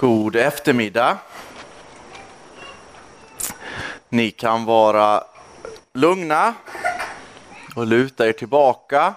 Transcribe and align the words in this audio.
God 0.00 0.36
eftermiddag. 0.36 1.18
Ni 4.08 4.30
kan 4.30 4.64
vara 4.64 5.24
lugna 5.94 6.54
och 7.76 7.86
luta 7.86 8.28
er 8.28 8.32
tillbaka 8.32 9.14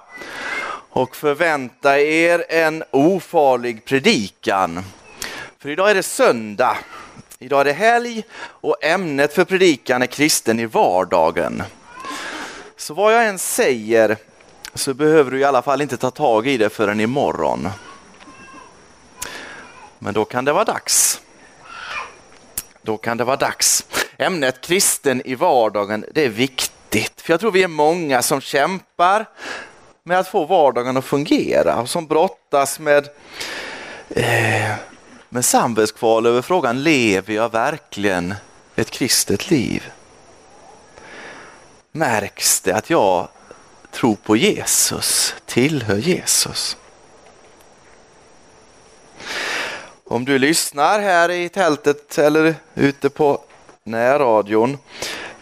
och 0.90 1.16
förvänta 1.16 2.00
er 2.00 2.46
en 2.50 2.84
ofarlig 2.92 3.86
predikan. 3.86 4.84
För 5.60 5.70
idag 5.70 5.90
är 5.90 5.96
det 5.96 6.04
söndag. 6.04 6.78
Idag 7.40 7.62
är 7.62 7.66
det 7.66 7.74
helg 7.74 8.24
och 8.42 8.84
ämnet 8.84 9.34
för 9.34 9.46
predikan 9.46 10.02
är 10.02 10.08
kristen 10.08 10.60
i 10.60 10.66
vardagen. 10.66 11.64
Så 12.78 12.94
vad 12.94 13.14
jag 13.14 13.28
än 13.28 13.40
säger 13.40 14.18
så 14.74 14.94
behöver 14.94 15.32
du 15.32 15.40
i 15.40 15.44
alla 15.44 15.62
fall 15.62 15.82
inte 15.82 15.98
ta 15.98 16.12
tag 16.12 16.48
i 16.48 16.58
det 16.58 16.70
förrän 16.70 17.00
imorgon. 17.00 17.70
Men 20.04 20.14
då 20.14 20.26
kan 20.26 20.46
det 20.46 20.54
vara 20.54 20.64
dags. 20.64 21.22
Då 22.82 22.98
kan 22.98 23.18
det 23.18 23.24
vara 23.24 23.38
dags. 23.38 23.86
Ämnet 24.18 24.62
kristen 24.62 25.22
i 25.26 25.36
vardagen, 25.36 26.06
det 26.14 26.26
är 26.26 26.30
viktigt. 26.30 27.22
För 27.22 27.34
jag 27.34 27.40
tror 27.40 27.52
vi 27.52 27.64
är 27.64 27.68
många 27.68 28.22
som 28.22 28.42
kämpar 28.42 29.26
med 30.04 30.20
att 30.20 30.28
få 30.28 30.46
vardagen 30.46 30.98
att 30.98 31.06
fungera 31.06 31.82
och 31.82 31.90
som 31.90 32.08
brottas 32.08 32.80
med, 32.80 33.10
eh, 34.10 34.74
med 35.30 35.46
samvetskval 35.46 36.26
över 36.26 36.42
frågan, 36.42 36.84
lever 36.84 37.34
jag 37.34 37.52
verkligen 37.52 38.36
ett 38.76 38.92
kristet 38.92 39.50
liv? 39.50 39.84
Märks 41.92 42.62
det 42.62 42.72
att 42.72 42.90
jag 42.90 43.28
tror 43.92 44.16
på 44.16 44.36
Jesus, 44.36 45.36
tillhör 45.46 45.98
Jesus? 45.98 46.78
Om 50.14 50.26
du 50.26 50.40
lyssnar 50.40 51.00
här 51.00 51.32
i 51.32 51.50
tältet 51.50 52.18
eller 52.18 52.56
ute 52.76 53.10
på 53.10 53.42
närradion 53.84 54.78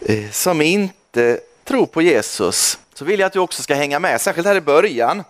eh, 0.00 0.30
som 0.30 0.62
inte 0.62 1.40
tror 1.64 1.86
på 1.86 2.02
Jesus 2.02 2.78
så 2.94 3.04
vill 3.04 3.20
jag 3.20 3.26
att 3.26 3.32
du 3.32 3.38
också 3.38 3.62
ska 3.62 3.74
hänga 3.74 3.98
med, 3.98 4.20
särskilt 4.20 4.46
här 4.46 4.56
i 4.56 4.60
början. 4.60 5.24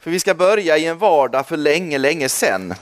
För 0.00 0.10
vi 0.10 0.20
ska 0.20 0.34
börja 0.34 0.78
i 0.78 0.86
en 0.86 0.98
vardag 0.98 1.46
för 1.46 1.56
länge, 1.56 1.98
länge 1.98 2.28
sedan. 2.28 2.74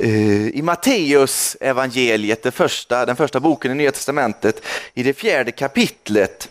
Eh, 0.00 0.48
I 0.48 0.60
Matteus 0.62 1.56
evangeliet, 1.60 2.42
det 2.42 2.50
första, 2.50 3.06
den 3.06 3.16
första 3.16 3.40
boken 3.40 3.72
i 3.72 3.74
Nya 3.74 3.92
Testamentet, 3.92 4.62
i 4.94 5.02
det 5.02 5.14
fjärde 5.14 5.52
kapitlet, 5.52 6.48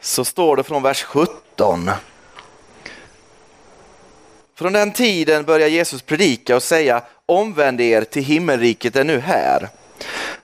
så 0.00 0.24
står 0.24 0.56
det 0.56 0.62
från 0.62 0.82
vers 0.82 1.02
17. 1.02 1.90
Från 4.58 4.72
den 4.72 4.92
tiden 4.92 5.44
börjar 5.44 5.68
Jesus 5.68 6.02
predika 6.02 6.56
och 6.56 6.62
säga 6.62 7.02
omvänd 7.26 7.80
er 7.80 8.02
till 8.02 8.24
himmelriket 8.24 8.96
är 8.96 9.04
nu 9.04 9.20
här. 9.20 9.68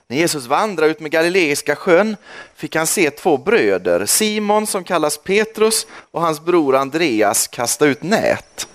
När 0.07 0.17
Jesus 0.17 0.47
vandrade 0.47 0.91
ut 0.91 1.01
med 1.01 1.11
Galileiska 1.11 1.77
sjön 1.77 2.17
fick 2.55 2.77
han 2.77 2.87
se 2.87 3.11
två 3.11 3.37
bröder, 3.37 4.07
Simon 4.07 4.67
som 4.67 4.85
kallas 4.85 5.19
Petrus 5.19 5.87
och 6.11 6.21
hans 6.21 6.41
bror 6.41 6.77
Andreas 6.77 7.47
kasta 7.47 7.87
ut 7.87 8.03
nät. 8.03 8.69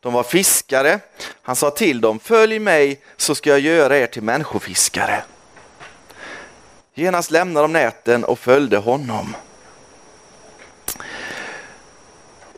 De 0.00 0.12
var 0.12 0.22
fiskare. 0.22 1.00
Han 1.42 1.56
sa 1.56 1.70
till 1.70 2.00
dem, 2.00 2.18
följ 2.18 2.58
mig 2.58 3.00
så 3.16 3.34
ska 3.34 3.50
jag 3.50 3.60
göra 3.60 3.98
er 3.98 4.06
till 4.06 4.22
människofiskare. 4.22 5.22
Genast 6.94 7.30
lämnade 7.30 7.64
de 7.64 7.72
näten 7.72 8.24
och 8.24 8.38
följde 8.38 8.76
honom. 8.76 9.36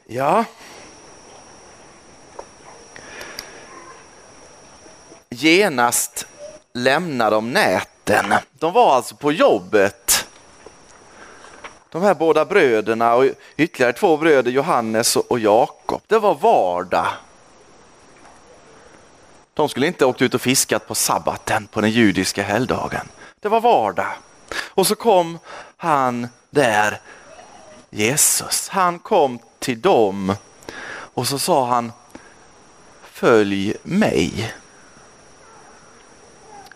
Ja, 0.06 0.44
genast 5.34 6.26
lämnar 6.72 7.30
de 7.30 7.52
näten. 7.52 8.34
De 8.52 8.72
var 8.72 8.94
alltså 8.94 9.16
på 9.16 9.32
jobbet. 9.32 10.26
De 11.91 12.02
här 12.02 12.14
båda 12.14 12.44
bröderna 12.44 13.14
och 13.14 13.24
ytterligare 13.56 13.92
två 13.92 14.16
bröder, 14.16 14.50
Johannes 14.50 15.16
och 15.16 15.38
Jakob. 15.38 16.02
Det 16.06 16.19
var 16.19 16.34
vardag. 16.34 17.06
De 19.54 19.69
skulle 19.69 19.86
inte 19.86 20.04
åkt 20.04 20.22
ut 20.22 20.34
och 20.34 20.40
fiskat 20.40 20.88
på 20.88 20.94
sabbaten 20.94 21.66
på 21.66 21.80
den 21.80 21.90
judiska 21.90 22.42
helgdagen. 22.42 23.08
Det 23.40 23.48
var 23.48 23.60
vardag. 23.60 24.12
Och 24.54 24.86
så 24.86 24.94
kom 24.94 25.38
han 25.76 26.28
där, 26.50 27.00
Jesus. 27.90 28.69
Han 28.69 28.98
kom 28.98 29.38
till 29.58 29.80
dem 29.80 30.34
och 31.14 31.26
så 31.26 31.38
sa 31.38 31.66
han 31.66 31.92
Följ 33.02 33.76
mig. 33.82 34.52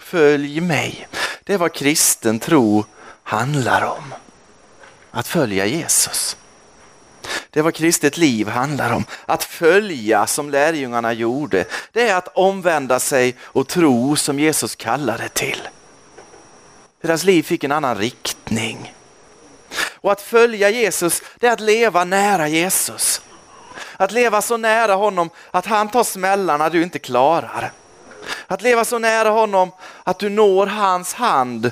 Följ 0.04 0.60
mig. 0.60 1.08
Det 1.44 1.54
är 1.54 1.58
vad 1.58 1.72
kristen 1.72 2.38
tro 2.38 2.84
handlar 3.22 3.82
om. 3.82 4.14
Att 5.10 5.28
följa 5.28 5.66
Jesus. 5.66 6.36
Det 7.50 7.60
är 7.60 7.64
vad 7.64 7.74
kristet 7.74 8.16
liv 8.16 8.48
handlar 8.48 8.92
om. 8.92 9.04
Att 9.26 9.44
följa 9.44 10.26
som 10.26 10.50
lärjungarna 10.50 11.12
gjorde. 11.12 11.64
Det 11.92 12.08
är 12.08 12.14
att 12.14 12.28
omvända 12.28 13.00
sig 13.00 13.36
och 13.42 13.68
tro 13.68 14.16
som 14.16 14.38
Jesus 14.38 14.76
kallade 14.76 15.28
till. 15.28 15.68
Deras 17.00 17.24
liv 17.24 17.42
fick 17.42 17.64
en 17.64 17.72
annan 17.72 17.98
riktning. 17.98 18.94
Och 19.94 20.12
att 20.12 20.20
följa 20.20 20.70
Jesus, 20.70 21.22
det 21.38 21.46
är 21.46 21.52
att 21.52 21.60
leva 21.60 22.04
nära 22.04 22.48
Jesus. 22.48 23.22
Att 23.96 24.12
leva 24.12 24.42
så 24.42 24.56
nära 24.56 24.94
honom 24.94 25.30
att 25.50 25.66
han 25.66 25.88
tar 25.88 26.04
smällarna 26.04 26.68
du 26.68 26.82
inte 26.82 26.98
klarar. 26.98 27.72
Att 28.46 28.62
leva 28.62 28.84
så 28.84 28.98
nära 28.98 29.28
honom 29.28 29.72
att 30.04 30.18
du 30.18 30.28
når 30.28 30.66
hans 30.66 31.14
hand 31.14 31.70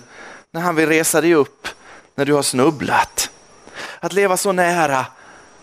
när 0.50 0.60
han 0.60 0.74
vill 0.74 0.88
resa 0.88 1.20
dig 1.20 1.34
upp 1.34 1.68
när 2.14 2.24
du 2.24 2.34
har 2.34 2.42
snubblat. 2.42 3.30
Att 4.00 4.12
leva 4.12 4.36
så 4.36 4.52
nära 4.52 5.06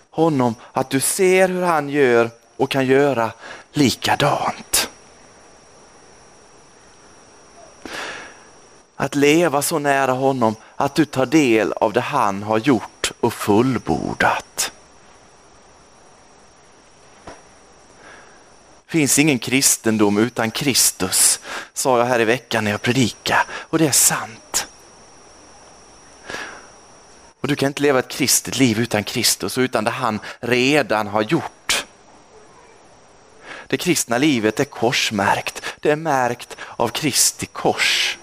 honom 0.09 0.55
att 0.73 0.89
du 0.89 0.99
ser 0.99 1.47
hur 1.47 1.63
han 1.63 1.89
gör 1.89 2.29
och 2.57 2.69
kan 2.69 2.85
göra 2.85 3.31
likadant. 3.73 4.89
Att 8.95 9.15
leva 9.15 9.61
så 9.61 9.79
nära 9.79 10.11
honom 10.11 10.55
att 10.75 10.95
du 10.95 11.05
tar 11.05 11.25
del 11.25 11.73
av 11.73 11.93
det 11.93 12.01
han 12.01 12.43
har 12.43 12.57
gjort 12.57 13.11
och 13.19 13.33
fullbordat. 13.33 14.71
Finns 18.89 19.19
ingen 19.19 19.39
kristendom 19.39 20.17
utan 20.17 20.51
Kristus, 20.51 21.39
sa 21.73 21.97
jag 21.97 22.05
här 22.05 22.19
i 22.19 22.25
veckan 22.25 22.63
när 22.63 22.71
jag 22.71 22.81
predikade 22.81 23.41
och 23.51 23.77
det 23.77 23.87
är 23.87 23.91
sant. 23.91 24.67
Och 27.41 27.47
Du 27.47 27.55
kan 27.55 27.67
inte 27.67 27.81
leva 27.81 27.99
ett 27.99 28.07
kristet 28.07 28.57
liv 28.57 28.79
utan 28.79 29.03
Kristus 29.03 29.57
och 29.57 29.61
utan 29.61 29.83
det 29.83 29.91
han 29.91 30.19
redan 30.39 31.07
har 31.07 31.21
gjort. 31.21 31.85
Det 33.67 33.77
kristna 33.77 34.17
livet 34.17 34.59
är 34.59 34.65
korsmärkt, 34.65 35.61
det 35.79 35.91
är 35.91 35.95
märkt 35.95 36.57
av 36.67 36.87
Kristi 36.87 37.45
kors. 37.45 38.17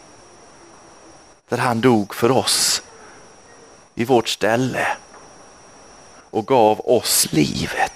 Där 1.49 1.59
han 1.59 1.81
dog 1.81 2.15
för 2.15 2.31
oss 2.31 2.83
i 3.95 4.05
vårt 4.05 4.29
ställe 4.29 4.87
och 6.31 6.47
gav 6.47 6.81
oss 6.81 7.27
livet. 7.31 7.96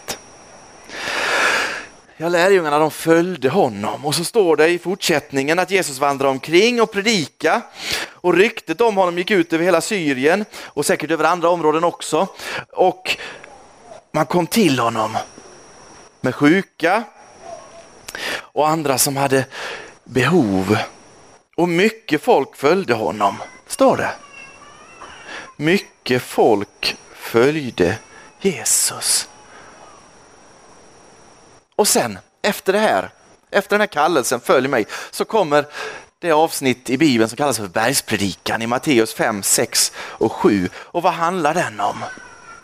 Ja, 2.23 2.29
lärjungarna 2.29 2.79
de 2.79 2.91
följde 2.91 3.49
honom 3.49 4.07
och 4.07 4.15
så 4.15 4.25
står 4.25 4.57
det 4.57 4.69
i 4.69 4.79
fortsättningen 4.79 5.59
att 5.59 5.71
Jesus 5.71 5.99
vandrade 5.99 6.31
omkring 6.31 6.83
och 6.83 6.93
predika 6.93 7.63
och 8.11 8.35
ryktet 8.35 8.81
om 8.81 8.97
honom 8.97 9.19
gick 9.19 9.31
ut 9.31 9.53
över 9.53 9.65
hela 9.65 9.81
Syrien 9.81 10.45
och 10.65 10.87
säkert 10.87 11.11
över 11.11 11.25
andra 11.25 11.49
områden 11.49 11.85
också. 11.85 12.27
Och 12.73 13.17
man 14.13 14.27
kom 14.27 14.47
till 14.47 14.79
honom 14.79 15.17
med 16.21 16.35
sjuka 16.35 17.03
och 18.37 18.69
andra 18.69 18.99
som 18.99 19.17
hade 19.17 19.47
behov. 20.05 20.77
Och 21.57 21.69
mycket 21.69 22.23
folk 22.23 22.57
följde 22.57 22.95
honom, 22.95 23.37
står 23.67 23.97
det. 23.97 24.11
Mycket 25.57 26.23
folk 26.23 26.97
följde 27.15 27.99
Jesus. 28.41 29.30
Och 31.81 31.89
sen 31.89 32.19
efter 32.43 32.73
det 32.73 32.79
här, 32.79 33.11
efter 33.51 33.71
den 33.71 33.81
här 33.81 33.87
kallelsen, 33.87 34.41
följ 34.41 34.69
mig, 34.69 34.87
så 35.11 35.25
kommer 35.25 35.67
det 36.19 36.33
avsnitt 36.33 36.91
i 36.91 36.99
Bibeln 36.99 37.29
som 37.29 37.37
kallas 37.37 37.59
för 37.59 37.69
bergspredikan 37.69 38.63
i 38.63 38.67
Matteus 38.67 39.15
5, 39.15 39.43
6 39.43 39.93
och 39.97 40.33
7. 40.33 40.69
Och 40.75 41.03
vad 41.03 41.13
handlar 41.13 41.55
den 41.55 41.81
om? 41.81 42.05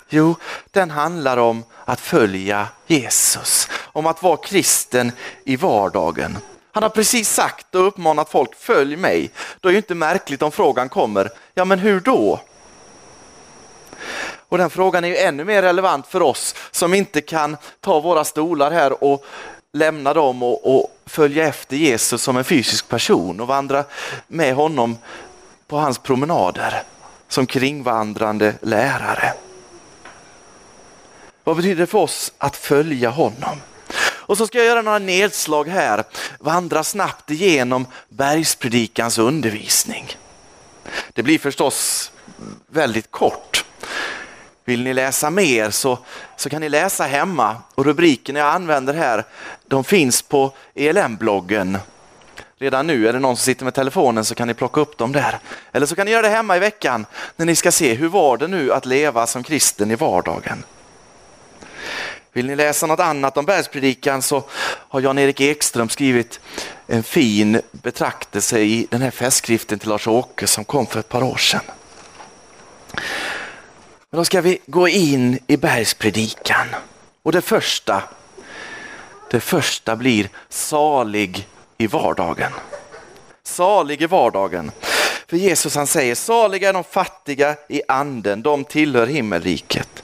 Jo, 0.09 0.35
den 0.71 0.91
handlar 0.91 1.37
om 1.37 1.65
att 1.85 2.01
följa 2.01 2.69
Jesus, 2.87 3.69
om 3.93 4.07
att 4.07 4.23
vara 4.23 4.37
kristen 4.37 5.13
i 5.45 5.57
vardagen. 5.57 6.39
Han 6.73 6.83
har 6.83 6.91
precis 6.91 7.31
sagt 7.31 7.75
och 7.75 7.87
uppmanat 7.87 8.31
folk, 8.31 8.55
följ 8.55 8.97
mig. 8.97 9.31
Då 9.61 9.69
är 9.69 9.73
det 9.73 9.77
inte 9.79 9.95
märkligt 9.95 10.43
om 10.43 10.53
frågan 10.53 10.89
kommer, 10.89 11.31
ja 11.55 11.65
men 11.65 11.79
hur 11.79 12.01
då? 12.01 12.41
Och 14.49 14.59
den 14.59 14.71
frågan 14.71 15.05
är 15.05 15.09
ju 15.09 15.17
ännu 15.17 15.45
mer 15.45 15.63
relevant 15.63 16.07
för 16.07 16.23
oss 16.23 16.55
som 16.71 16.95
inte 16.95 17.21
kan 17.21 17.57
ta 17.81 18.01
våra 18.01 18.25
stolar 18.25 18.71
här 18.71 19.05
och 19.05 19.25
lämna 19.73 20.15
dem 20.15 20.43
och, 20.43 20.77
och 20.77 20.99
följa 21.07 21.49
efter 21.49 21.77
Jesus 21.77 22.23
som 22.23 22.37
en 22.37 22.45
fysisk 22.45 22.89
person 22.89 23.41
och 23.41 23.47
vandra 23.47 23.85
med 24.29 24.55
honom 24.55 24.99
på 25.67 25.77
hans 25.77 25.99
promenader 25.99 26.83
som 27.29 27.47
kringvandrande 27.47 28.55
lärare. 28.61 29.33
Vad 31.45 31.57
betyder 31.57 31.81
det 31.81 31.87
för 31.87 31.99
oss 31.99 32.33
att 32.39 32.57
följa 32.57 33.11
honom? 33.11 33.61
Och 34.27 34.39
så 34.39 34.47
ska 34.47 34.59
jag 34.59 34.67
göra 34.67 34.83
några 34.83 34.99
nedslag 34.99 35.69
här, 35.69 36.05
vandra 36.39 36.85
snabbt 36.85 37.31
igenom 37.31 37.87
bergspredikans 38.09 39.19
undervisning. 39.19 40.17
Det 41.13 41.23
blir 41.23 41.39
förstås 41.39 42.13
väldigt 42.67 43.11
kort. 43.11 43.56
Vill 44.67 44.83
ni 44.83 44.95
läsa 44.95 45.31
mer 45.31 45.71
så, 45.71 45.99
så 46.37 46.51
kan 46.51 46.61
ni 46.61 46.69
läsa 46.69 47.05
hemma 47.05 47.57
och 47.75 47.85
rubrikerna 47.85 48.39
jag 48.39 48.55
använder 48.55 48.95
här 48.95 49.25
de 49.67 49.85
finns 49.85 50.23
på 50.23 50.53
ELM-bloggen. 50.75 51.79
Redan 52.59 52.87
nu 52.87 53.09
är 53.09 53.13
det 53.13 53.19
någon 53.19 53.37
som 53.37 53.45
sitter 53.45 53.65
med 53.65 53.75
telefonen 53.75 54.25
så 54.25 54.35
kan 54.35 54.49
ni 54.49 54.55
plocka 54.55 54.81
upp 54.81 54.99
dem 54.99 55.13
där. 55.13 55.39
Eller 55.73 55.87
så 55.87 55.95
kan 55.95 56.07
ni 56.07 56.13
göra 56.13 56.23
det 56.23 56.29
hemma 56.29 56.57
i 56.57 56.61
veckan 56.61 57.07
när 57.37 57.47
ni 57.47 57.57
ska 57.57 57.73
se 57.73 57.95
hur 57.95 58.09
var 58.09 58.37
det 58.37 58.49
nu 58.49 58.73
att 58.73 58.87
leva 58.87 59.27
som 59.27 59.43
kristen 59.43 59.91
i 59.91 59.95
vardagen. 59.95 60.65
Vill 62.33 62.47
ni 62.47 62.57
läsa 62.57 62.87
något 62.87 63.01
annat 63.01 63.37
om 63.37 63.45
bergspredikan 63.45 64.23
så 64.23 64.45
har 64.89 65.01
Jan-Erik 65.01 65.41
Ekström 65.41 65.89
skrivit 65.89 66.41
en 66.87 67.03
fin 67.03 67.61
betraktelse 67.73 68.61
i 68.61 68.87
den 68.91 69.03
här 69.03 69.11
festskriften 69.11 69.79
till 69.79 69.89
Lars-Åke 69.89 70.47
som 70.47 70.65
kom 70.65 70.87
för 70.87 71.01
ett 71.01 71.09
par 71.09 71.23
år 71.23 71.37
sedan. 71.37 71.61
Men 74.17 74.21
då 74.21 74.25
ska 74.25 74.41
vi 74.41 74.59
gå 74.67 74.89
in 74.89 75.39
i 75.47 75.57
bergspredikan. 75.57 76.67
Och 77.23 77.33
det 77.33 77.41
första, 77.41 78.03
det 79.31 79.41
första 79.41 79.97
blir 79.97 80.29
salig 80.49 81.49
i 81.79 81.87
vardagen. 81.87 82.53
Salig 83.43 84.03
i 84.03 84.07
vardagen. 84.07 84.71
För 85.27 85.37
Jesus 85.37 85.75
han 85.75 85.87
säger, 85.87 86.15
saliga 86.15 86.69
är 86.69 86.73
de 86.73 86.85
fattiga 86.85 87.57
i 87.69 87.83
anden, 87.89 88.43
de 88.43 88.65
tillhör 88.65 89.07
himmelriket. 89.07 90.03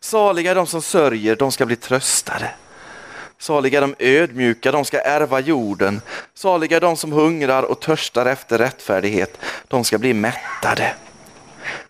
Saliga 0.00 0.50
är 0.50 0.54
de 0.54 0.66
som 0.66 0.82
sörjer, 0.82 1.36
de 1.36 1.52
ska 1.52 1.66
bli 1.66 1.76
tröstade. 1.76 2.50
Saliga 3.38 3.78
är 3.78 3.82
de 3.82 3.94
ödmjuka, 3.98 4.72
de 4.72 4.84
ska 4.84 5.00
ärva 5.00 5.40
jorden. 5.40 6.00
Saliga 6.34 6.76
är 6.76 6.80
de 6.80 6.96
som 6.96 7.12
hungrar 7.12 7.62
och 7.62 7.80
törstar 7.80 8.26
efter 8.26 8.58
rättfärdighet, 8.58 9.38
de 9.68 9.84
ska 9.84 9.98
bli 9.98 10.14
mättade. 10.14 10.94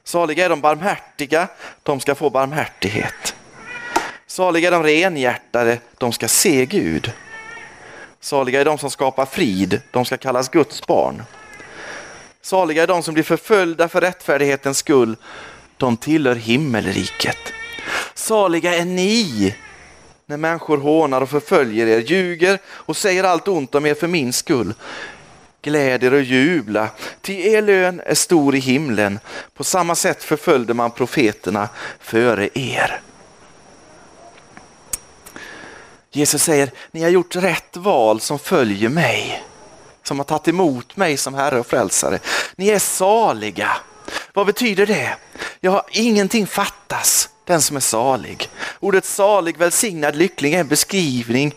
Saliga 0.04 0.44
är 0.44 0.48
de 0.48 0.60
barmhärtiga, 0.60 1.48
de 1.82 2.00
ska 2.00 2.14
få 2.14 2.30
barmhärtighet. 2.30 3.34
Saliga 4.26 4.68
är 4.68 4.72
de 4.72 4.82
renhjärtade, 4.82 5.78
de 5.98 6.12
ska 6.12 6.28
se 6.28 6.66
Gud. 6.66 7.12
Saliga 8.20 8.60
är 8.60 8.64
de 8.64 8.78
som 8.78 8.90
skapar 8.90 9.26
frid, 9.26 9.80
de 9.90 10.04
ska 10.04 10.16
kallas 10.16 10.48
Guds 10.48 10.86
barn. 10.86 11.22
Saliga 12.42 12.82
är 12.82 12.86
de 12.86 13.02
som 13.02 13.14
blir 13.14 13.24
förföljda 13.24 13.88
för 13.88 14.00
rättfärdighetens 14.00 14.78
skull, 14.78 15.16
de 15.76 15.96
tillhör 15.96 16.34
himmelriket. 16.34 17.38
Saliga 18.14 18.74
är 18.74 18.84
ni 18.84 19.54
när 20.26 20.36
människor 20.36 20.78
hånar 20.78 21.20
och 21.20 21.30
förföljer 21.30 21.86
er, 21.86 22.00
ljuger 22.00 22.58
och 22.66 22.96
säger 22.96 23.24
allt 23.24 23.48
ont 23.48 23.74
om 23.74 23.86
er 23.86 23.94
för 23.94 24.06
min 24.06 24.32
skull. 24.32 24.74
Gläd 25.68 26.04
er 26.04 26.14
och 26.14 26.22
jubla, 26.22 26.88
ty 27.20 27.32
er 27.32 27.62
lön 27.62 28.00
är 28.06 28.14
stor 28.14 28.54
i 28.54 28.58
himlen. 28.58 29.20
På 29.54 29.64
samma 29.64 29.94
sätt 29.94 30.24
förföljde 30.24 30.74
man 30.74 30.90
profeterna 30.90 31.68
före 32.00 32.48
er. 32.54 33.00
Jesus 36.10 36.42
säger, 36.42 36.70
ni 36.90 37.02
har 37.02 37.10
gjort 37.10 37.36
rätt 37.36 37.76
val 37.76 38.20
som 38.20 38.38
följer 38.38 38.88
mig, 38.88 39.44
som 40.02 40.18
har 40.18 40.24
tagit 40.24 40.48
emot 40.48 40.96
mig 40.96 41.16
som 41.16 41.34
Herre 41.34 41.60
och 41.60 41.66
Frälsare. 41.66 42.18
Ni 42.56 42.68
är 42.68 42.78
saliga. 42.78 43.70
Vad 44.34 44.46
betyder 44.46 44.86
det? 44.86 45.16
Ja, 45.60 45.86
ingenting 45.90 46.46
fattas 46.46 47.28
den 47.44 47.62
som 47.62 47.76
är 47.76 47.80
salig. 47.80 48.50
Ordet 48.80 49.04
salig, 49.04 49.56
välsignad, 49.56 50.16
lycklig 50.16 50.54
är 50.54 50.60
en 50.60 50.68
beskrivning 50.68 51.54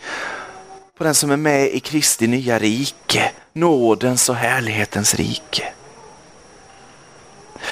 på 1.01 1.05
den 1.05 1.15
som 1.15 1.31
är 1.31 1.37
med 1.37 1.67
i 1.67 1.79
Kristi 1.79 2.27
nya 2.27 2.59
rike, 2.59 3.31
nådens 3.53 4.29
och 4.29 4.35
härlighetens 4.35 5.15
rike. 5.15 5.73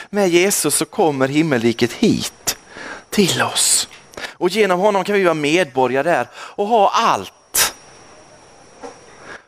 Med 0.09 0.29
Jesus 0.29 0.75
så 0.75 0.85
kommer 0.85 1.27
himmelriket 1.27 1.93
hit 1.93 2.57
till 3.09 3.41
oss 3.41 3.89
och 4.21 4.49
genom 4.49 4.79
honom 4.79 5.03
kan 5.03 5.15
vi 5.15 5.23
vara 5.23 5.33
medborgare 5.33 6.11
där 6.11 6.27
och 6.35 6.67
ha 6.67 6.91
allt. 6.93 7.75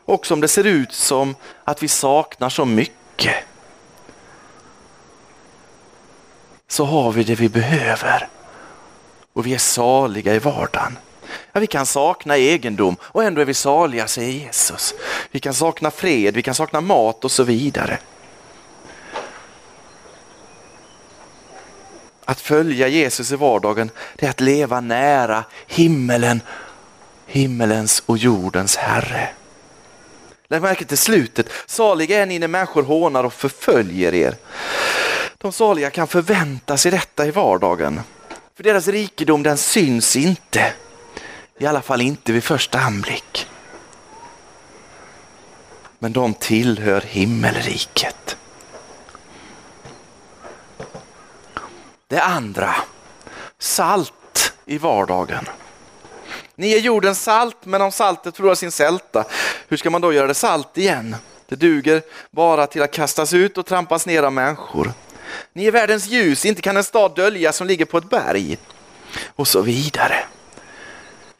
Också 0.04 0.34
om 0.34 0.40
det 0.40 0.48
ser 0.48 0.64
ut 0.64 0.92
som 0.92 1.36
att 1.64 1.82
vi 1.82 1.88
saknar 1.88 2.48
så 2.48 2.64
mycket 2.64 3.34
så 6.68 6.84
har 6.84 7.12
vi 7.12 7.24
det 7.24 7.34
vi 7.34 7.48
behöver 7.48 8.28
och 9.32 9.46
vi 9.46 9.54
är 9.54 9.58
saliga 9.58 10.34
i 10.34 10.38
vardagen. 10.38 10.96
Ja, 11.52 11.60
vi 11.60 11.66
kan 11.66 11.86
sakna 11.86 12.36
egendom 12.36 12.96
och 13.02 13.24
ändå 13.24 13.40
är 13.40 13.44
vi 13.44 13.54
saliga, 13.54 14.08
säger 14.08 14.32
Jesus. 14.32 14.94
Vi 15.30 15.40
kan 15.40 15.54
sakna 15.54 15.90
fred, 15.90 16.34
vi 16.34 16.42
kan 16.42 16.54
sakna 16.54 16.80
mat 16.80 17.24
och 17.24 17.30
så 17.30 17.42
vidare. 17.42 17.98
Att 22.24 22.40
följa 22.40 22.88
Jesus 22.88 23.32
i 23.32 23.36
vardagen, 23.36 23.90
det 24.16 24.26
är 24.26 24.30
att 24.30 24.40
leva 24.40 24.80
nära 24.80 25.44
himmelen, 25.66 26.40
himmelens 27.26 28.02
och 28.06 28.18
jordens 28.18 28.76
Herre. 28.76 29.28
Lägg 30.48 30.62
märke 30.62 30.84
till 30.84 30.98
slutet. 30.98 31.46
Saliga 31.66 32.22
är 32.22 32.26
ni 32.26 32.38
när 32.38 32.48
människor 32.48 32.82
hånar 32.82 33.24
och 33.24 33.32
förföljer 33.32 34.14
er. 34.14 34.36
De 35.38 35.52
saliga 35.52 35.90
kan 35.90 36.08
förvänta 36.08 36.76
sig 36.76 36.90
detta 36.90 37.26
i 37.26 37.30
vardagen. 37.30 38.00
För 38.56 38.62
deras 38.62 38.88
rikedom 38.88 39.42
den 39.42 39.56
syns 39.56 40.16
inte. 40.16 40.72
I 41.62 41.66
alla 41.66 41.82
fall 41.82 42.00
inte 42.00 42.32
vid 42.32 42.44
första 42.44 42.78
anblick. 42.78 43.46
Men 45.98 46.12
de 46.12 46.34
tillhör 46.34 47.00
himmelriket. 47.00 48.36
Det 52.08 52.20
andra, 52.22 52.74
salt 53.58 54.52
i 54.64 54.78
vardagen. 54.78 55.48
Ni 56.54 56.72
är 56.72 56.78
jordens 56.78 57.22
salt, 57.22 57.56
men 57.64 57.82
om 57.82 57.92
saltet 57.92 58.36
förlorar 58.36 58.54
sin 58.54 58.72
sälta, 58.72 59.24
hur 59.68 59.76
ska 59.76 59.90
man 59.90 60.00
då 60.00 60.12
göra 60.12 60.26
det 60.26 60.34
salt 60.34 60.78
igen? 60.78 61.16
Det 61.48 61.56
duger 61.56 62.02
bara 62.30 62.66
till 62.66 62.82
att 62.82 62.92
kastas 62.92 63.32
ut 63.32 63.58
och 63.58 63.66
trampas 63.66 64.06
ner 64.06 64.22
av 64.22 64.32
människor. 64.32 64.92
Ni 65.52 65.66
är 65.66 65.72
världens 65.72 66.06
ljus, 66.06 66.44
inte 66.44 66.62
kan 66.62 66.76
en 66.76 66.84
stad 66.84 67.14
dölja 67.16 67.52
som 67.52 67.66
ligger 67.66 67.84
på 67.84 67.98
ett 67.98 68.10
berg. 68.10 68.58
Och 69.26 69.48
så 69.48 69.60
vidare. 69.60 70.24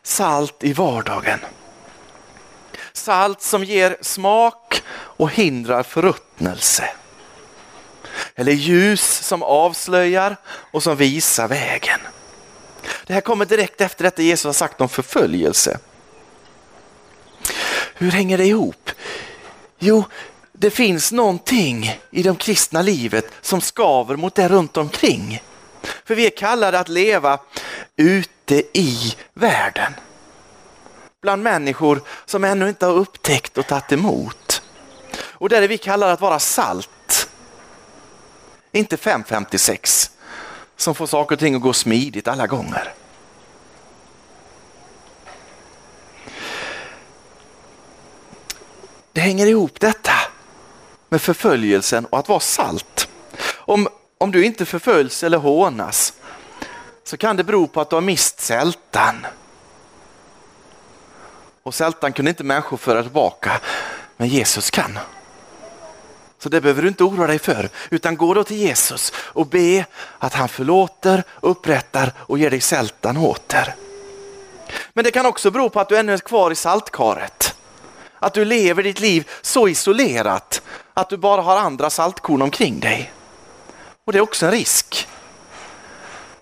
Salt 0.03 0.65
i 0.65 0.73
vardagen. 0.73 1.39
Salt 2.93 3.43
som 3.43 3.65
ger 3.65 3.97
smak 4.01 4.83
och 4.93 5.31
hindrar 5.31 5.83
förruttnelse. 5.83 6.91
Eller 8.35 8.53
ljus 8.53 9.19
som 9.23 9.43
avslöjar 9.43 10.37
och 10.47 10.83
som 10.83 10.97
visar 10.97 11.49
vägen. 11.49 12.01
Det 13.07 13.15
här 13.15 13.21
kommer 13.21 13.45
direkt 13.45 13.81
efter 13.81 14.05
detta 14.05 14.23
Jesus 14.23 14.45
har 14.45 14.53
sagt 14.53 14.81
om 14.81 14.89
förföljelse. 14.89 15.79
Hur 17.95 18.11
hänger 18.11 18.39
det 18.39 18.47
ihop? 18.47 18.91
Jo, 19.79 20.05
det 20.53 20.71
finns 20.71 21.13
någonting 21.13 22.01
i 22.11 22.23
det 22.23 22.39
kristna 22.39 22.83
livet 22.83 23.31
som 23.41 23.61
skaver 23.61 24.17
mot 24.17 24.35
det 24.35 24.49
runt 24.49 24.77
omkring. 24.77 25.43
För 26.05 26.15
vi 26.15 26.27
är 26.27 26.31
kallade 26.31 26.79
att 26.79 26.89
leva 26.89 27.39
ute 27.97 28.63
i 28.73 29.17
världen. 29.35 29.93
Bland 31.23 31.43
människor 31.43 32.03
som 32.25 32.45
ännu 32.45 32.69
inte 32.69 32.87
har 32.87 32.95
upptäckt 32.95 33.59
och 33.59 33.67
tagit 33.67 33.93
emot. 33.93 34.63
Och 35.19 35.49
där 35.49 35.63
är 35.63 35.69
vi 35.69 35.79
kallade 35.79 36.13
att 36.13 36.21
vara 36.21 36.39
salt. 36.39 37.29
Inte 38.73 38.97
556 38.97 40.11
som 40.77 40.95
får 40.95 41.07
saker 41.07 41.37
och 41.37 41.41
ting 41.41 41.55
att 41.55 41.63
gå 41.63 41.73
smidigt 41.73 42.29
alla 42.29 42.47
gånger. 42.47 42.95
Det 49.13 49.21
hänger 49.21 49.47
ihop 49.47 49.81
detta 49.81 50.13
med 51.09 51.23
förföljelsen 51.23 52.07
och 52.07 52.19
att 52.19 52.29
vara 52.29 52.41
salt. 52.41 53.09
Om, 53.55 53.89
om 54.23 54.33
du 54.33 54.45
inte 54.45 54.67
förföljs 54.67 55.23
eller 55.23 55.39
hånas 55.39 56.13
så 57.05 57.17
kan 57.17 57.37
det 57.37 57.45
bero 57.45 57.67
på 57.67 57.81
att 57.81 57.91
du 57.91 57.97
har 57.97 58.01
mist 58.01 58.41
sältan. 58.41 59.27
Och 61.63 61.75
sältan 61.75 62.13
kunde 62.13 62.29
inte 62.29 62.45
människor 62.45 62.77
föra 62.77 63.03
tillbaka, 63.03 63.61
men 64.17 64.29
Jesus 64.29 64.71
kan. 64.71 64.99
Så 66.39 66.49
det 66.49 66.61
behöver 66.61 66.83
du 66.83 66.89
inte 66.89 67.05
oroa 67.05 67.27
dig 67.27 67.39
för, 67.39 67.69
utan 67.91 68.17
gå 68.17 68.35
då 68.35 68.45
till 68.45 68.57
Jesus 68.57 69.13
och 69.17 69.47
be 69.47 69.87
att 70.19 70.35
han 70.35 70.49
förlåter, 70.49 71.23
upprättar 71.41 72.13
och 72.19 72.39
ger 72.39 72.51
dig 72.51 72.61
sältan 72.61 73.17
åter. 73.17 73.75
Men 74.93 75.05
det 75.05 75.11
kan 75.11 75.27
också 75.27 75.51
bero 75.51 75.71
på 75.71 75.81
att 75.81 75.89
du 75.89 75.99
ännu 75.99 76.13
är 76.13 76.19
kvar 76.19 76.51
i 76.51 76.55
saltkaret. 76.55 77.55
Att 78.19 78.35
du 78.35 78.45
lever 78.45 78.83
ditt 78.83 79.01
liv 79.01 79.31
så 79.43 79.69
isolerat 79.69 80.63
att 80.95 81.09
du 81.09 81.17
bara 81.17 81.43
har 81.43 81.57
andra 81.57 81.91
saltkorn 81.91 82.43
omkring 82.43 82.81
dig. 82.81 83.13
Och 84.05 84.13
det 84.13 84.19
är 84.19 84.23
också 84.23 84.47
en 84.47 84.53
risk. 84.53 85.09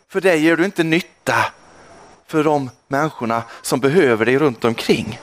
För 0.09 0.21
dig 0.21 0.45
gör 0.45 0.57
du 0.57 0.65
inte 0.65 0.83
nytta 0.83 1.45
för 2.27 2.45
de 2.45 2.71
människorna 2.89 3.43
som 3.63 3.81
behöver 3.81 4.27
dig 4.27 4.39
runt 4.39 4.65
omkring. 4.65 5.21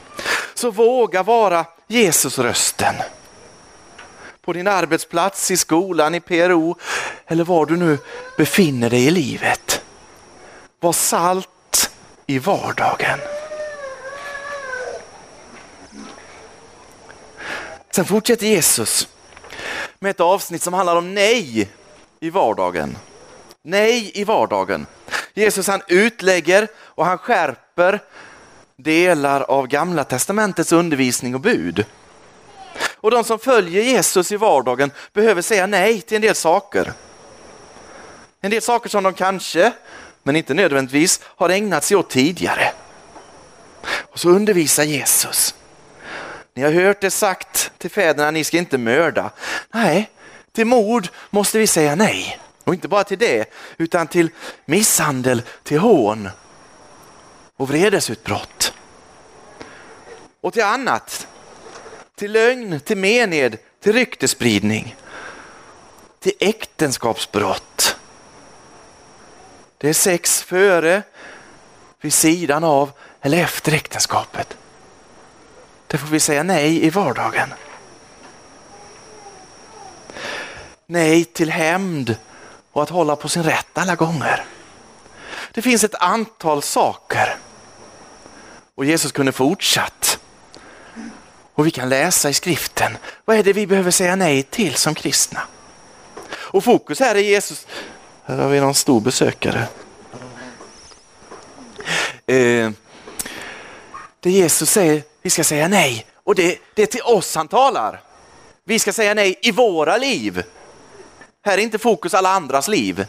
Så 0.54 0.72
våga 0.72 1.24
vara 1.24 1.66
Jesusrösten. 1.88 2.96
På 4.42 4.54
din 4.54 4.68
arbetsplats, 4.68 5.52
i 5.52 5.58
skolan, 5.58 6.16
i 6.16 6.20
PRO 6.20 6.76
eller 7.28 7.44
var 7.44 7.66
du 7.66 7.78
nu 7.78 7.98
befinner 8.38 8.90
dig 8.90 9.06
i 9.06 9.12
livet. 9.12 9.82
Var 10.80 10.94
salt 10.94 11.92
i 12.26 12.40
vardagen. 12.40 13.20
Sen 17.92 18.06
fortsätter 18.06 18.48
Jesus 18.48 19.08
med 20.00 20.10
ett 20.10 20.20
avsnitt 20.20 20.64
som 20.64 20.74
handlar 20.74 20.96
om 20.96 21.14
nej 21.14 21.70
i 22.20 22.30
vardagen. 22.30 22.98
Nej 23.62 24.12
i 24.14 24.24
vardagen. 24.24 24.86
Jesus 25.34 25.68
han 25.68 25.82
utlägger 25.88 26.68
och 26.76 27.06
han 27.06 27.18
skärper 27.18 28.00
delar 28.78 29.42
av 29.42 29.68
gamla 29.68 30.04
testamentets 30.04 30.72
undervisning 30.72 31.36
och 31.36 31.42
bud. 31.42 31.86
Och 32.96 33.12
de 33.12 33.24
som 33.24 33.40
följer 33.40 33.84
Jesus 33.84 34.32
i 34.32 34.38
vardagen 34.38 34.92
behöver 35.14 35.42
säga 35.42 35.68
nej 35.68 36.02
till 36.02 36.16
en 36.16 36.22
del 36.22 36.36
saker. 36.36 36.94
En 38.42 38.52
del 38.52 38.62
saker 38.62 38.90
som 38.90 39.04
de 39.04 39.14
kanske, 39.14 39.72
men 40.24 40.36
inte 40.36 40.54
nödvändigtvis, 40.54 41.22
har 41.24 41.50
ägnat 41.50 41.84
sig 41.84 41.98
åt 41.98 42.10
tidigare. 42.10 42.72
Och 44.12 44.20
så 44.20 44.30
undervisar 44.30 44.84
Jesus. 44.84 45.56
Ni 46.54 46.64
har 46.64 46.72
hört 46.72 47.02
det 47.02 47.12
sagt 47.12 47.72
till 47.78 47.92
fäderna, 47.92 48.32
ni 48.32 48.44
ska 48.44 48.58
inte 48.58 48.78
mörda. 48.78 49.32
Nej, 49.74 50.10
till 50.58 50.66
mord 50.66 51.10
måste 51.30 51.60
vi 51.60 51.68
säga 51.68 51.96
nej. 51.96 52.40
Och 52.64 52.74
inte 52.74 52.88
bara 52.88 53.04
till 53.04 53.18
det, 53.18 53.54
utan 53.78 54.08
till 54.08 54.30
misshandel, 54.66 55.42
till 55.64 55.80
hån 55.80 56.30
och 57.58 57.70
vredesutbrott. 57.70 58.74
Och 60.42 60.54
till 60.54 60.64
annat. 60.64 61.28
Till 62.16 62.32
lögn, 62.32 62.80
till 62.80 62.98
mened, 62.98 63.58
till 63.84 63.94
ryktespridning. 63.94 64.96
Till 66.20 66.34
äktenskapsbrott. 66.40 67.96
Det 69.78 69.90
är 69.90 69.94
sex 69.94 70.44
före, 70.44 71.04
vid 72.02 72.14
sidan 72.14 72.64
av 72.64 72.92
eller 73.22 73.38
efter 73.38 73.72
äktenskapet. 73.72 74.58
Det 75.88 75.98
får 75.98 76.08
vi 76.08 76.20
säga 76.20 76.44
nej 76.44 76.86
i 76.86 76.90
vardagen. 76.90 77.54
Nej 80.90 81.26
till 81.26 81.50
hämnd 81.50 82.16
och 82.72 82.84
att 82.84 82.90
hålla 82.90 83.16
på 83.16 83.30
sin 83.30 83.44
rätt 83.44 83.78
alla 83.78 83.96
gånger. 83.96 84.46
Det 85.52 85.62
finns 85.62 85.84
ett 85.84 85.96
antal 85.96 86.62
saker. 86.62 87.38
Och 88.76 88.86
Jesus 88.86 89.12
kunde 89.12 89.32
fortsatt. 89.32 90.20
Och 91.54 91.68
vi 91.68 91.72
kan 91.72 91.90
läsa 91.90 92.30
i 92.30 92.34
skriften, 92.34 92.98
vad 93.26 93.38
är 93.38 93.44
det 93.44 93.54
vi 93.54 93.68
behöver 93.68 93.92
säga 93.92 94.16
nej 94.16 94.44
till 94.44 94.76
som 94.76 94.96
kristna? 94.96 95.42
Och 96.32 96.64
fokus 96.64 97.00
här 97.00 97.16
är 97.16 97.20
Jesus. 97.20 97.68
Här 98.26 98.38
har 98.38 98.50
vi 98.50 98.60
någon 98.60 98.76
stor 98.76 99.02
besökare. 99.02 99.68
Eh, 102.26 102.72
det 104.20 104.32
Jesus 104.32 104.70
säger, 104.70 105.04
vi 105.22 105.30
ska 105.30 105.44
säga 105.44 105.68
nej. 105.68 106.06
Och 106.24 106.36
det, 106.36 106.60
det 106.74 106.82
är 106.82 106.88
till 106.88 107.02
oss 107.02 107.36
han 107.36 107.48
talar. 107.48 108.02
Vi 108.64 108.80
ska 108.80 108.94
säga 108.94 109.14
nej 109.14 109.40
i 109.42 109.52
våra 109.52 109.98
liv. 109.98 110.44
Här 111.48 111.58
är 111.58 111.62
inte 111.62 111.80
fokus 111.80 112.14
alla 112.14 112.30
andras 112.30 112.68
liv. 112.68 113.06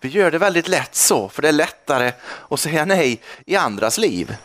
Vi 0.00 0.08
gör 0.08 0.30
det 0.30 0.38
väldigt 0.38 0.68
lätt 0.68 0.94
så, 0.94 1.28
för 1.28 1.42
det 1.42 1.48
är 1.48 1.52
lättare 1.52 2.12
att 2.50 2.60
säga 2.60 2.84
nej 2.84 3.20
i 3.46 3.56
andras 3.56 3.98
liv. 3.98 4.36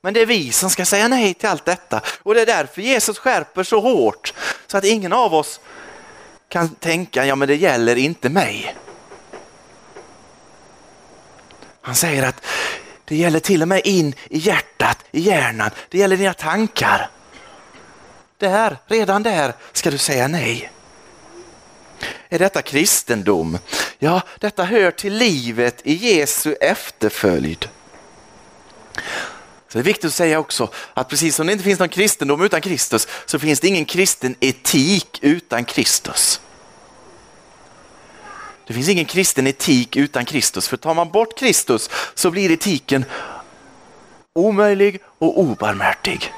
Men 0.00 0.14
det 0.14 0.20
är 0.20 0.26
vi 0.26 0.52
som 0.52 0.70
ska 0.70 0.84
säga 0.84 1.08
nej 1.08 1.34
till 1.34 1.48
allt 1.48 1.64
detta 1.64 2.00
och 2.22 2.34
det 2.34 2.40
är 2.40 2.46
därför 2.46 2.82
Jesus 2.82 3.18
skärper 3.18 3.62
så 3.62 3.80
hårt 3.80 4.34
så 4.66 4.76
att 4.76 4.84
ingen 4.84 5.12
av 5.12 5.34
oss 5.34 5.60
kan 6.48 6.68
tänka, 6.68 7.26
ja 7.26 7.36
men 7.36 7.48
det 7.48 7.56
gäller 7.56 7.96
inte 7.96 8.28
mig. 8.28 8.76
Han 11.80 11.94
säger 11.94 12.28
att 12.28 12.44
det 13.04 13.16
gäller 13.16 13.40
till 13.40 13.62
och 13.62 13.68
med 13.68 13.80
in 13.84 14.14
i 14.30 14.38
hjärtat, 14.38 14.98
i 15.10 15.20
hjärnan, 15.20 15.70
det 15.88 15.98
gäller 15.98 16.16
dina 16.16 16.34
tankar. 16.34 17.10
Där, 18.38 18.76
redan 18.86 19.22
där 19.22 19.52
ska 19.72 19.90
du 19.90 19.98
säga 19.98 20.28
nej. 20.28 20.70
Är 22.34 22.38
detta 22.38 22.62
kristendom? 22.62 23.58
Ja, 23.98 24.22
detta 24.38 24.64
hör 24.64 24.90
till 24.90 25.14
livet 25.14 25.80
i 25.84 25.94
Jesu 25.94 26.54
efterföljd. 26.54 27.68
Så 29.68 29.78
det 29.78 29.78
är 29.78 29.82
viktigt 29.82 30.04
att 30.04 30.14
säga 30.14 30.38
också 30.38 30.68
att 30.94 31.08
precis 31.08 31.36
som 31.36 31.46
det 31.46 31.52
inte 31.52 31.64
finns 31.64 31.78
någon 31.78 31.88
kristendom 31.88 32.42
utan 32.42 32.60
Kristus 32.60 33.08
så 33.26 33.38
finns 33.38 33.60
det 33.60 33.68
ingen 33.68 33.84
kristen 33.84 34.34
etik 34.40 35.18
utan 35.22 35.64
Kristus. 35.64 36.40
Det 38.66 38.74
finns 38.74 38.88
ingen 38.88 39.04
kristen 39.04 39.46
etik 39.46 39.96
utan 39.96 40.24
Kristus, 40.24 40.68
för 40.68 40.76
tar 40.76 40.94
man 40.94 41.10
bort 41.10 41.38
Kristus 41.38 41.90
så 42.14 42.30
blir 42.30 42.50
etiken 42.50 43.04
omöjlig 44.32 45.00
och 45.18 45.40
obarmhärtig. 45.40 46.32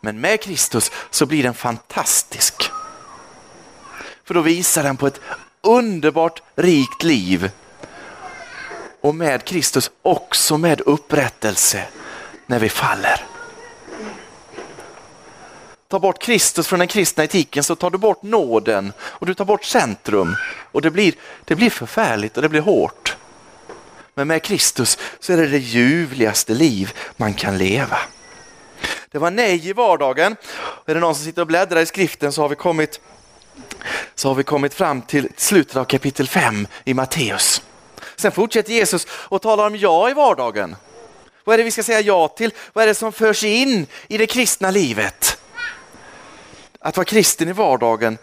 Men 0.00 0.20
med 0.20 0.40
Kristus 0.40 0.90
så 1.10 1.26
blir 1.26 1.42
den 1.42 1.54
fantastisk. 1.54 2.70
För 4.26 4.34
då 4.34 4.40
visar 4.40 4.82
den 4.82 4.96
på 4.96 5.06
ett 5.06 5.20
underbart 5.60 6.42
rikt 6.54 7.02
liv. 7.02 7.50
Och 9.00 9.14
med 9.14 9.44
Kristus 9.44 9.90
också 10.02 10.58
med 10.58 10.80
upprättelse 10.80 11.84
när 12.46 12.58
vi 12.58 12.68
faller. 12.68 13.24
Ta 15.88 15.98
bort 15.98 16.22
Kristus 16.22 16.68
från 16.68 16.78
den 16.78 16.88
kristna 16.88 17.24
etiken 17.24 17.64
så 17.64 17.76
tar 17.76 17.90
du 17.90 17.98
bort 17.98 18.22
nåden 18.22 18.92
och 19.00 19.26
du 19.26 19.34
tar 19.34 19.44
bort 19.44 19.64
centrum. 19.64 20.36
Och 20.72 20.82
det 20.82 20.90
blir, 20.90 21.14
det 21.44 21.54
blir 21.54 21.70
förfärligt 21.70 22.36
och 22.36 22.42
det 22.42 22.48
blir 22.48 22.60
hårt. 22.60 23.16
Men 24.14 24.28
med 24.28 24.42
Kristus 24.42 24.98
så 25.20 25.32
är 25.32 25.36
det 25.36 25.46
det 25.46 25.58
ljuvligaste 25.58 26.54
liv 26.54 26.92
man 27.16 27.34
kan 27.34 27.58
leva. 27.58 27.98
Det 29.10 29.18
var 29.18 29.30
nej 29.30 29.68
i 29.68 29.72
vardagen. 29.72 30.36
Är 30.86 30.94
det 30.94 31.00
någon 31.00 31.14
som 31.14 31.24
sitter 31.24 31.42
och 31.42 31.46
bläddrar 31.46 31.80
i 31.80 31.86
skriften 31.86 32.32
så 32.32 32.42
har 32.42 32.48
vi 32.48 32.56
kommit 32.56 33.00
så 34.14 34.28
har 34.28 34.34
vi 34.34 34.42
kommit 34.42 34.74
fram 34.74 35.02
till 35.02 35.28
slutet 35.36 35.76
av 35.76 35.84
kapitel 35.84 36.28
5 36.28 36.66
i 36.84 36.94
Matteus. 36.94 37.62
Sen 38.16 38.32
fortsätter 38.32 38.72
Jesus 38.72 39.06
och 39.10 39.42
talar 39.42 39.66
om 39.66 39.76
ja 39.76 40.10
i 40.10 40.14
vardagen. 40.14 40.76
Vad 41.44 41.54
är 41.54 41.58
det 41.58 41.64
vi 41.64 41.70
ska 41.70 41.82
säga 41.82 42.00
ja 42.00 42.28
till? 42.28 42.52
Vad 42.72 42.82
är 42.82 42.86
det 42.86 42.94
som 42.94 43.12
förs 43.12 43.44
in 43.44 43.86
i 44.08 44.18
det 44.18 44.26
kristna 44.26 44.70
livet? 44.70 45.38
Att 46.80 46.96
vara 46.96 47.04
kristen 47.04 47.48
i 47.48 47.52
vardagen. 47.52 48.18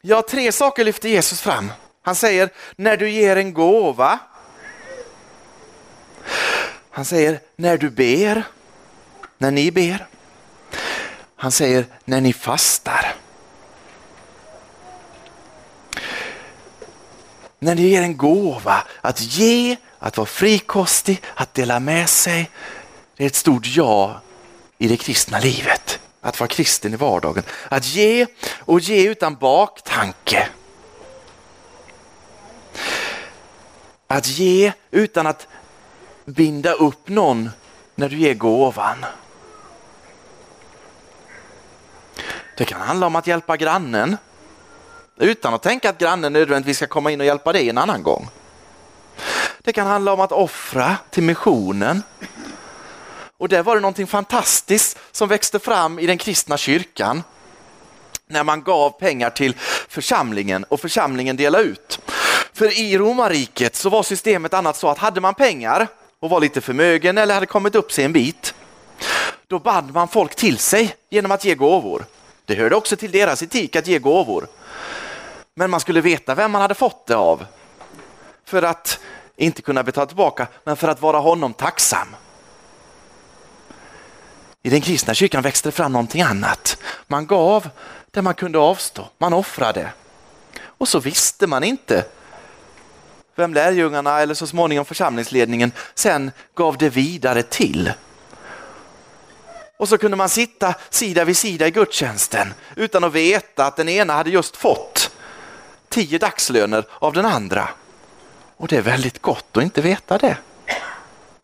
Ja, 0.00 0.22
tre 0.22 0.52
saker 0.52 0.84
lyfter 0.84 1.08
Jesus 1.08 1.40
fram. 1.40 1.72
Han 2.02 2.14
säger 2.14 2.50
när 2.76 2.96
du 2.96 3.10
ger 3.10 3.36
en 3.36 3.54
gåva. 3.54 4.18
Han 6.90 7.04
säger 7.04 7.40
när 7.56 7.78
du 7.78 7.90
ber, 7.90 8.44
när 9.38 9.50
ni 9.50 9.70
ber. 9.70 10.06
Han 11.36 11.52
säger 11.52 11.86
när 12.04 12.20
ni 12.20 12.32
fastar. 12.32 13.14
När 17.62 17.74
ni 17.74 17.82
ger 17.82 18.02
en 18.02 18.16
gåva, 18.16 18.84
att 19.00 19.20
ge, 19.20 19.76
att 19.98 20.16
vara 20.16 20.26
frikostig, 20.26 21.22
att 21.34 21.54
dela 21.54 21.80
med 21.80 22.08
sig. 22.08 22.50
Det 23.16 23.24
är 23.24 23.26
ett 23.26 23.34
stort 23.34 23.66
ja 23.66 24.20
i 24.78 24.88
det 24.88 24.96
kristna 24.96 25.38
livet. 25.38 26.00
Att 26.20 26.40
vara 26.40 26.48
kristen 26.48 26.94
i 26.94 26.96
vardagen. 26.96 27.42
Att 27.68 27.86
ge 27.86 28.26
och 28.58 28.80
ge 28.80 29.08
utan 29.08 29.34
baktanke. 29.34 30.48
Att 34.06 34.26
ge 34.26 34.72
utan 34.90 35.26
att 35.26 35.46
binda 36.24 36.72
upp 36.72 37.08
någon 37.08 37.50
när 37.94 38.08
du 38.08 38.18
ger 38.18 38.34
gåvan. 38.34 39.04
Det 42.56 42.64
kan 42.64 42.80
handla 42.80 43.06
om 43.06 43.16
att 43.16 43.26
hjälpa 43.26 43.56
grannen 43.56 44.16
utan 45.16 45.54
att 45.54 45.62
tänka 45.62 45.90
att 45.90 45.98
grannen 45.98 46.32
nödvändigtvis 46.32 46.76
ska 46.76 46.86
komma 46.86 47.10
in 47.10 47.20
och 47.20 47.26
hjälpa 47.26 47.52
dig 47.52 47.68
en 47.68 47.78
annan 47.78 48.02
gång. 48.02 48.28
Det 49.58 49.72
kan 49.72 49.86
handla 49.86 50.12
om 50.12 50.20
att 50.20 50.32
offra 50.32 50.96
till 51.10 51.22
missionen. 51.22 52.02
Och 53.38 53.48
där 53.48 53.62
var 53.62 53.74
det 53.74 53.80
någonting 53.80 54.06
fantastiskt 54.06 54.98
som 55.12 55.28
växte 55.28 55.58
fram 55.58 55.98
i 55.98 56.06
den 56.06 56.18
kristna 56.18 56.56
kyrkan 56.56 57.22
när 58.26 58.44
man 58.44 58.62
gav 58.62 58.90
pengar 58.90 59.30
till 59.30 59.56
församlingen 59.88 60.64
och 60.64 60.80
församlingen 60.80 61.36
delade 61.36 61.64
ut. 61.64 62.00
För 62.52 62.78
i 62.78 62.98
romarriket 62.98 63.76
så 63.76 63.88
var 63.90 64.02
systemet 64.02 64.54
annat 64.54 64.76
så 64.76 64.88
att 64.88 64.98
hade 64.98 65.20
man 65.20 65.34
pengar 65.34 65.88
och 66.20 66.30
var 66.30 66.40
lite 66.40 66.60
förmögen 66.60 67.18
eller 67.18 67.34
hade 67.34 67.46
kommit 67.46 67.74
upp 67.74 67.92
sig 67.92 68.04
en 68.04 68.12
bit, 68.12 68.54
då 69.46 69.58
band 69.58 69.92
man 69.94 70.08
folk 70.08 70.34
till 70.34 70.58
sig 70.58 70.94
genom 71.10 71.32
att 71.32 71.44
ge 71.44 71.54
gåvor. 71.54 72.04
Det 72.44 72.54
hörde 72.54 72.76
också 72.76 72.96
till 72.96 73.10
deras 73.10 73.42
etik 73.42 73.76
att 73.76 73.86
ge 73.86 73.98
gåvor. 73.98 74.46
Men 75.54 75.70
man 75.70 75.80
skulle 75.80 76.00
veta 76.00 76.34
vem 76.34 76.50
man 76.50 76.62
hade 76.62 76.74
fått 76.74 77.06
det 77.06 77.16
av. 77.16 77.46
För 78.44 78.62
att 78.62 79.00
inte 79.36 79.62
kunna 79.62 79.82
betala 79.82 80.06
tillbaka, 80.06 80.46
men 80.64 80.76
för 80.76 80.88
att 80.88 81.02
vara 81.02 81.18
honom 81.18 81.52
tacksam. 81.52 82.08
I 84.62 84.70
den 84.70 84.80
kristna 84.80 85.14
kyrkan 85.14 85.42
växte 85.42 85.68
det 85.68 85.72
fram 85.72 85.92
någonting 85.92 86.22
annat. 86.22 86.78
Man 87.06 87.26
gav 87.26 87.68
det 88.10 88.22
man 88.22 88.34
kunde 88.34 88.58
avstå, 88.58 89.08
man 89.18 89.32
offrade. 89.32 89.92
Och 90.64 90.88
så 90.88 91.00
visste 91.00 91.46
man 91.46 91.64
inte 91.64 92.04
vem 93.34 93.54
lärjungarna 93.54 94.20
eller 94.20 94.34
så 94.34 94.46
småningom 94.46 94.84
församlingsledningen 94.84 95.72
sen 95.94 96.30
gav 96.54 96.78
det 96.78 96.88
vidare 96.88 97.42
till. 97.42 97.92
Och 99.76 99.88
så 99.88 99.98
kunde 99.98 100.16
man 100.16 100.28
sitta 100.28 100.74
sida 100.90 101.24
vid 101.24 101.36
sida 101.36 101.66
i 101.66 101.70
gudstjänsten 101.70 102.54
utan 102.76 103.04
att 103.04 103.12
veta 103.12 103.66
att 103.66 103.76
den 103.76 103.88
ena 103.88 104.12
hade 104.12 104.30
just 104.30 104.56
fått 104.56 105.10
tio 105.92 106.18
dagslöner 106.18 106.84
av 106.98 107.12
den 107.12 107.26
andra. 107.26 107.68
Och 108.56 108.68
det 108.68 108.76
är 108.76 108.82
väldigt 108.82 109.22
gott 109.22 109.56
att 109.56 109.62
inte 109.62 109.82
veta 109.82 110.18
det. 110.18 110.36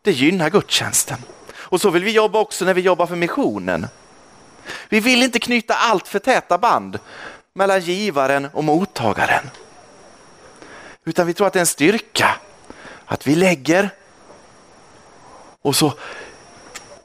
Det 0.03 0.13
gynnar 0.13 0.51
gudstjänsten. 0.51 1.19
Och 1.55 1.81
så 1.81 1.91
vill 1.91 2.05
vi 2.05 2.11
jobba 2.11 2.39
också 2.39 2.65
när 2.65 2.75
vi 2.75 2.81
jobbar 2.81 3.07
för 3.07 3.17
missionen. 3.17 3.87
Vi 4.89 5.01
vill 5.01 5.23
inte 5.23 5.39
knyta 5.39 5.75
allt 5.75 6.09
för 6.09 6.19
täta 6.19 6.59
band 6.59 6.99
mellan 7.55 7.81
givaren 7.81 8.49
och 8.53 8.65
mottagaren. 8.65 9.51
Utan 11.05 11.27
vi 11.27 11.35
tror 11.35 11.47
att 11.47 11.53
det 11.53 11.59
är 11.59 11.61
en 11.61 11.67
styrka 11.67 12.37
att 13.07 13.27
vi 13.27 13.35
lägger 13.35 13.91
och 15.63 15.77
så 15.77 15.93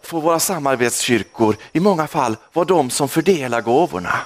får 0.01 0.21
våra 0.21 0.39
samarbetskyrkor 0.39 1.55
i 1.71 1.79
många 1.79 2.07
fall 2.07 2.38
vara 2.53 2.65
de 2.65 2.89
som 2.89 3.09
fördelar 3.09 3.62
gåvorna. 3.62 4.19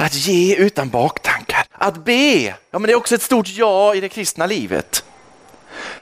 Att 0.00 0.14
ge 0.14 0.54
utan 0.54 0.88
baktankar, 0.88 1.66
att 1.72 2.04
be, 2.04 2.44
ja 2.70 2.78
men 2.78 2.82
det 2.82 2.92
är 2.92 2.94
också 2.94 3.14
ett 3.14 3.22
stort 3.22 3.48
ja 3.48 3.94
i 3.94 4.00
det 4.00 4.08
kristna 4.08 4.46
livet. 4.46 5.04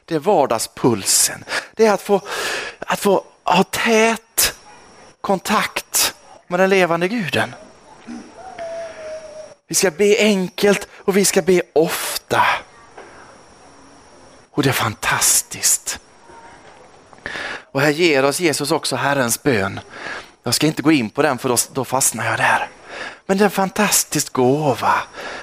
Det 0.05 0.15
är 0.15 0.19
vardagspulsen, 0.19 1.45
det 1.75 1.87
är 1.87 1.93
att 1.93 2.03
få, 2.03 2.21
att 2.79 3.00
få 3.00 3.25
ha 3.45 3.62
tät 3.65 4.55
kontakt 5.21 6.15
med 6.47 6.61
den 6.61 6.71
levande 6.71 7.09
guden. 7.09 7.55
Vi 9.69 9.75
ska 9.75 9.91
be 9.91 10.17
enkelt 10.19 10.88
och 10.95 11.17
vi 11.17 11.25
ska 11.25 11.43
be 11.43 11.62
ofta. 11.73 12.43
Och 14.50 14.62
det 14.62 14.69
är 14.69 14.73
fantastiskt. 14.73 15.99
Och 17.73 17.81
här 17.81 17.91
ger 17.91 18.25
oss 18.25 18.41
Jesus 18.41 18.71
också 18.71 18.97
Herrens 18.97 19.43
bön. 19.43 19.81
Jag 20.47 20.55
ska 20.55 20.67
inte 20.67 20.83
gå 20.83 20.93
in 20.93 21.11
på 21.11 21.23
den 21.23 21.38
för 21.38 21.49
då, 21.49 21.57
då 21.73 21.85
fastnar 21.85 22.26
jag 22.26 22.38
där. 22.38 22.69
Men 23.26 23.38
det 23.38 23.43
är 23.43 23.45
en 23.45 23.50
fantastisk 23.50 24.33
gåva 24.33 24.95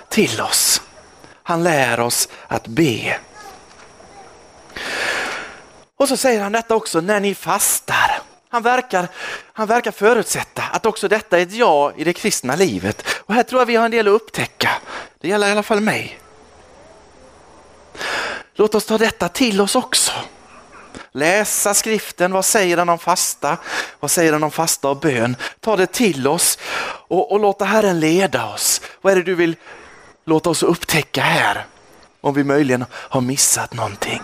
till 0.10 0.42
oss. 0.42 0.82
Han 1.44 1.64
lär 1.64 2.00
oss 2.00 2.30
att 2.48 2.68
be. 2.68 3.18
Och 6.00 6.08
så 6.08 6.18
säger 6.18 6.42
han 6.42 6.52
detta 6.52 6.76
också 6.76 7.02
när 7.02 7.20
ni 7.20 7.36
fastar. 7.36 8.22
Han 8.50 8.64
verkar, 8.64 9.08
han 9.54 9.68
verkar 9.68 9.92
förutsätta 9.92 10.64
att 10.72 10.86
också 10.86 11.08
detta 11.08 11.40
är 11.40 11.44
ett 11.44 11.54
ja 11.54 11.94
i 11.96 12.04
det 12.04 12.14
kristna 12.14 12.56
livet. 12.56 13.06
Och 13.20 13.34
här 13.34 13.44
tror 13.44 13.62
jag 13.62 13.66
vi 13.66 13.76
har 13.76 13.86
en 13.86 13.92
del 13.92 14.08
att 14.08 14.14
upptäcka. 14.14 14.70
Det 15.22 15.28
gäller 15.28 15.48
i 15.48 15.52
alla 15.52 15.64
fall 15.64 15.82
mig. 15.82 16.20
Låt 18.56 18.76
oss 18.76 18.86
ta 18.86 18.98
detta 18.98 19.30
till 19.30 19.62
oss 19.62 19.76
också. 19.76 20.12
Läsa 21.12 21.74
skriften, 21.74 22.32
vad 22.32 22.46
säger 22.46 22.78
den 22.78 22.90
om 22.90 23.00
fasta? 23.00 23.58
Vad 24.00 24.12
säger 24.12 24.32
den 24.32 24.44
om 24.44 24.52
fasta 24.52 24.90
och 24.90 24.98
bön? 24.98 25.36
Ta 25.60 25.76
det 25.76 25.92
till 25.92 26.28
oss 26.28 26.60
och, 27.08 27.32
och 27.32 27.40
låta 27.40 27.66
Herren 27.66 28.00
leda 28.00 28.46
oss. 28.46 28.82
Vad 29.02 29.12
är 29.12 29.16
det 29.18 29.24
du 29.24 29.36
vill 29.36 29.56
låta 30.26 30.50
oss 30.50 30.64
upptäcka 30.64 31.22
här? 31.22 31.66
Om 32.22 32.34
vi 32.34 32.44
möjligen 32.44 32.86
har 32.94 33.22
missat 33.22 33.74
någonting. 33.74 34.22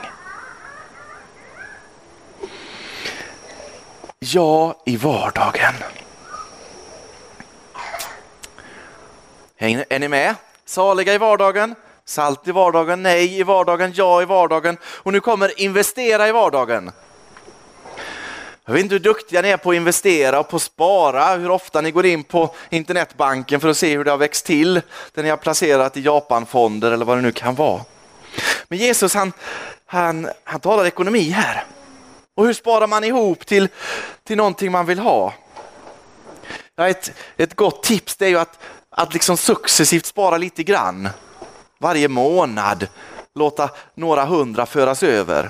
Ja 4.19 4.81
i 4.85 4.97
vardagen. 4.97 5.73
Är 9.57 9.99
ni 9.99 10.07
med? 10.07 10.35
Saliga 10.65 11.13
i 11.13 11.17
vardagen, 11.17 11.75
salt 12.09 12.47
i 12.47 12.51
vardagen, 12.51 13.03
nej 13.03 13.39
i 13.39 13.43
vardagen, 13.43 13.91
ja 13.95 14.21
i 14.21 14.25
vardagen 14.25 14.77
och 14.83 15.13
nu 15.13 15.19
kommer 15.19 15.61
investera 15.61 16.27
i 16.27 16.31
vardagen. 16.31 16.91
Jag 18.65 18.73
vet 18.73 18.83
inte 18.83 18.95
hur 18.95 18.99
duktiga 18.99 19.41
ni 19.41 19.49
är 19.49 19.57
på 19.57 19.69
att 19.69 19.75
investera 19.75 20.39
och 20.39 20.49
på 20.49 20.55
att 20.55 20.61
spara, 20.61 21.35
hur 21.35 21.51
ofta 21.51 21.81
ni 21.81 21.91
går 21.91 22.05
in 22.05 22.23
på 22.23 22.55
internetbanken 22.69 23.59
för 23.59 23.69
att 23.69 23.77
se 23.77 23.97
hur 23.97 24.03
det 24.03 24.11
har 24.11 24.17
växt 24.17 24.45
till, 24.45 24.81
det 25.13 25.21
ni 25.21 25.29
har 25.29 25.37
placerat 25.37 25.97
i 25.97 26.01
Japanfonder 26.01 26.91
eller 26.91 27.05
vad 27.05 27.17
det 27.17 27.21
nu 27.21 27.31
kan 27.31 27.55
vara. 27.55 27.81
Men 28.67 28.77
Jesus 28.77 29.13
han, 29.13 29.33
han, 29.85 30.29
han 30.43 30.59
talar 30.59 30.85
ekonomi 30.85 31.29
här. 31.29 31.63
Och 32.35 32.45
hur 32.45 32.53
sparar 32.53 32.87
man 32.87 33.03
ihop 33.03 33.45
till, 33.45 33.67
till 34.23 34.37
någonting 34.37 34.71
man 34.71 34.85
vill 34.85 34.99
ha? 34.99 35.33
Ja, 36.75 36.87
ett, 36.87 37.11
ett 37.37 37.55
gott 37.55 37.83
tips 37.83 38.15
det 38.15 38.25
är 38.25 38.29
ju 38.29 38.39
att, 38.39 38.59
att 38.89 39.13
liksom 39.13 39.37
successivt 39.37 40.05
spara 40.05 40.37
lite 40.37 40.63
grann. 40.63 41.09
Varje 41.81 42.07
månad 42.07 42.87
låta 43.35 43.69
några 43.95 44.25
hundra 44.25 44.65
föras 44.65 45.03
över. 45.03 45.49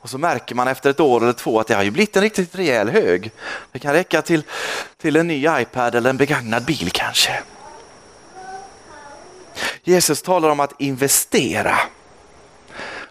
Och 0.00 0.10
så 0.10 0.18
märker 0.18 0.54
man 0.54 0.68
efter 0.68 0.90
ett 0.90 1.00
år 1.00 1.22
eller 1.22 1.32
två 1.32 1.60
att 1.60 1.66
det 1.66 1.74
har 1.74 1.82
ju 1.82 1.90
blivit 1.90 2.16
en 2.16 2.22
riktigt 2.22 2.54
rejäl 2.54 2.88
hög. 2.88 3.30
Det 3.72 3.78
kan 3.78 3.92
räcka 3.92 4.22
till, 4.22 4.42
till 5.00 5.16
en 5.16 5.26
ny 5.26 5.46
iPad 5.50 5.94
eller 5.94 6.10
en 6.10 6.16
begagnad 6.16 6.64
bil 6.64 6.90
kanske. 6.92 7.42
Jesus 9.84 10.22
talar 10.22 10.48
om 10.48 10.60
att 10.60 10.80
investera 10.80 11.78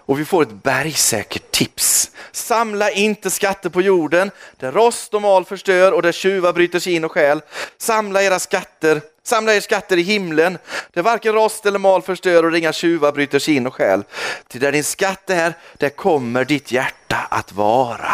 och 0.09 0.19
vi 0.19 0.25
får 0.25 0.43
ett 0.43 0.63
bergsäkert 0.63 1.51
tips. 1.51 2.11
Samla 2.31 2.91
inte 2.91 3.29
skatter 3.29 3.69
på 3.69 3.81
jorden 3.81 4.31
där 4.57 4.71
rost 4.71 5.13
och 5.13 5.21
mal 5.21 5.45
förstör 5.45 5.91
och 5.91 6.01
där 6.01 6.11
tjuvar 6.11 6.53
bryter 6.53 6.79
sig 6.79 6.93
in 6.93 7.05
och 7.05 7.11
stjäl. 7.11 7.41
Samla 7.77 8.23
era 8.23 8.39
skatter, 8.39 9.01
samla 9.29 9.55
er 9.55 9.61
skatter 9.61 9.97
i 9.97 10.01
himlen 10.01 10.57
där 10.93 11.01
varken 11.01 11.33
rost 11.33 11.65
eller 11.65 11.79
mal 11.79 12.01
förstör 12.01 12.45
och 12.45 12.57
inga 12.57 12.73
tjuvar 12.73 13.11
bryter 13.11 13.39
sig 13.39 13.55
in 13.55 13.67
och 13.67 13.73
stjäl. 13.73 14.03
Till 14.47 14.61
där 14.61 14.71
din 14.71 14.83
skatt 14.83 15.29
är, 15.29 15.53
där 15.77 15.89
kommer 15.89 16.45
ditt 16.45 16.71
hjärta 16.71 17.17
att 17.29 17.53
vara. 17.53 18.11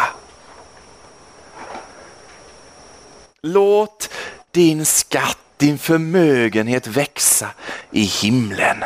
Låt 3.40 4.10
din 4.50 4.86
skatt, 4.86 5.38
din 5.56 5.78
förmögenhet 5.78 6.86
växa 6.86 7.50
i 7.90 8.02
himlen. 8.02 8.84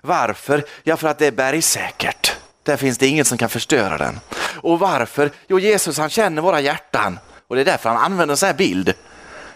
Varför? 0.00 0.64
Ja, 0.82 0.96
för 0.96 1.08
att 1.08 1.18
det 1.18 1.26
är 1.26 1.32
bergsäkert. 1.32 2.27
Där 2.68 2.76
finns 2.76 2.98
det 2.98 3.06
ingen 3.06 3.24
som 3.24 3.38
kan 3.38 3.48
förstöra 3.48 3.98
den. 3.98 4.20
Och 4.62 4.78
varför? 4.78 5.30
Jo, 5.46 5.58
Jesus 5.58 5.98
han 5.98 6.10
känner 6.10 6.42
våra 6.42 6.60
hjärtan 6.60 7.18
och 7.48 7.56
det 7.56 7.62
är 7.62 7.64
därför 7.64 7.88
han 7.88 7.98
använder 8.04 8.32
en 8.32 8.36
sån 8.36 8.46
här 8.46 8.54
bild. 8.54 8.94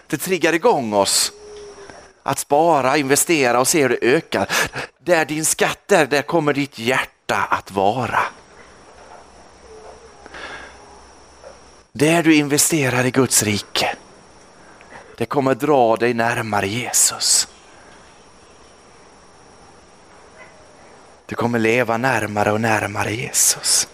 Det 0.07 0.17
triggar 0.17 0.53
igång 0.53 0.93
oss 0.93 1.31
att 2.23 2.39
spara, 2.39 2.97
investera 2.97 3.59
och 3.59 3.67
se 3.67 3.81
hur 3.81 3.89
det 3.89 3.97
ökar. 4.01 4.49
Där 4.99 5.25
din 5.25 5.45
skatt 5.45 5.91
är, 5.91 6.05
där 6.05 6.21
kommer 6.21 6.53
ditt 6.53 6.79
hjärta 6.79 7.47
att 7.49 7.71
vara. 7.71 8.19
Där 11.91 12.23
du 12.23 12.35
investerar 12.35 13.05
i 13.05 13.11
Guds 13.11 13.43
rike, 13.43 13.95
det 15.17 15.25
kommer 15.25 15.55
dra 15.55 15.95
dig 15.95 16.13
närmare 16.13 16.67
Jesus. 16.67 17.47
Du 21.33 21.37
kommer 21.37 21.59
leva 21.59 21.97
närmare 21.97 22.51
och 22.51 22.61
närmare 22.61 23.11
Jesus. 23.11 23.87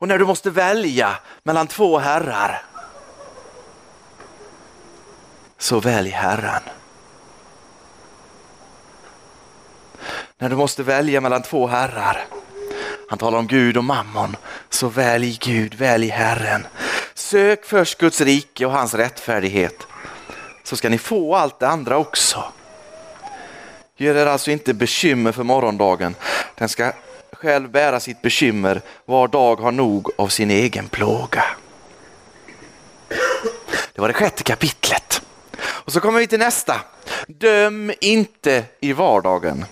Och 0.00 0.08
när 0.08 0.18
du 0.18 0.26
måste 0.26 0.50
välja 0.50 1.18
mellan 1.42 1.66
två 1.66 1.98
herrar, 1.98 2.62
så 5.58 5.80
välj 5.80 6.10
Herren. 6.10 6.62
När 10.38 10.48
du 10.48 10.56
måste 10.56 10.82
välja 10.82 11.20
mellan 11.20 11.42
två 11.42 11.66
herrar, 11.66 12.24
han 13.08 13.18
talar 13.18 13.38
om 13.38 13.46
Gud 13.46 13.76
och 13.76 13.84
mammon, 13.84 14.36
så 14.70 14.88
välj 14.88 15.38
Gud, 15.40 15.74
välj 15.74 16.08
Herren. 16.08 16.66
Sök 17.14 17.64
först 17.64 17.98
Guds 17.98 18.20
rike 18.20 18.66
och 18.66 18.72
hans 18.72 18.94
rättfärdighet, 18.94 19.86
så 20.64 20.76
ska 20.76 20.88
ni 20.88 20.98
få 20.98 21.36
allt 21.36 21.58
det 21.58 21.68
andra 21.68 21.96
också. 21.96 22.44
Gör 23.96 24.14
er 24.14 24.26
alltså 24.26 24.50
inte 24.50 24.74
bekymmer 24.74 25.32
för 25.32 25.42
morgondagen. 25.42 26.14
Den 26.54 26.68
ska 26.68 26.92
själv 27.32 27.70
bära 27.70 28.00
sitt 28.00 28.22
bekymmer. 28.22 28.82
Var 29.04 29.28
dag 29.28 29.56
har 29.60 29.72
nog 29.72 30.10
av 30.18 30.28
sin 30.28 30.50
egen 30.50 30.88
plåga. 30.88 31.44
Det 33.92 34.00
var 34.00 34.08
det 34.08 34.14
sjätte 34.14 34.42
kapitlet. 34.42 35.22
Och 35.60 35.92
så 35.92 36.00
kommer 36.00 36.20
vi 36.20 36.26
till 36.26 36.38
nästa. 36.38 36.80
Döm 37.26 37.92
inte 38.00 38.64
i 38.80 38.92
vardagen. 38.92 39.64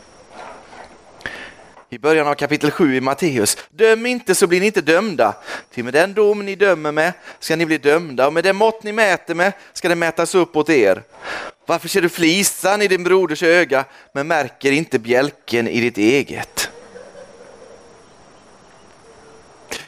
I 1.93 1.99
början 1.99 2.27
av 2.27 2.35
kapitel 2.35 2.71
7 2.71 2.97
i 2.97 3.01
Matteus. 3.01 3.57
Döm 3.71 4.07
inte 4.07 4.35
så 4.35 4.47
blir 4.47 4.61
ni 4.61 4.67
inte 4.67 4.81
dömda. 4.81 5.35
Till 5.71 5.85
med 5.85 5.93
den 5.93 6.15
dom 6.15 6.47
ni 6.47 6.55
dömer 6.55 6.93
med 6.93 7.13
ska 7.39 7.57
ni 7.57 7.67
bli 7.67 7.79
dömda 7.79 8.27
och 8.27 8.33
med 8.33 8.45
det 8.45 8.53
mått 8.53 8.83
ni 8.83 8.93
mäter 8.93 9.35
med 9.35 9.53
ska 9.73 9.89
det 9.89 9.95
mätas 9.95 10.35
upp 10.35 10.57
åt 10.57 10.71
er. 10.71 11.03
Varför 11.67 11.89
ser 11.89 12.03
du 12.03 12.09
flisan 12.09 12.83
i 12.83 12.89
din 12.89 13.05
broders 13.05 13.43
öga 13.43 13.85
men 14.13 14.27
märker 14.27 14.73
inte 14.73 14.99
bjälken 14.99 15.69
i 15.69 15.81
ditt 15.81 15.99
eget? 15.99 16.71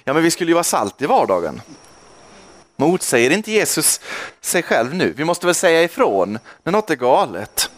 Ja, 0.04 0.14
men 0.14 0.22
vi 0.22 0.30
skulle 0.30 0.50
ju 0.50 0.54
vara 0.54 0.64
salt 0.64 1.02
i 1.02 1.06
vardagen. 1.06 1.62
Motsäger 2.76 3.30
inte 3.30 3.52
Jesus 3.52 4.00
sig 4.40 4.62
själv 4.62 4.94
nu? 4.94 5.14
Vi 5.16 5.24
måste 5.24 5.46
väl 5.46 5.54
säga 5.54 5.82
ifrån 5.82 6.38
när 6.62 6.72
något 6.72 6.90
är 6.90 6.96
galet. 6.96 7.70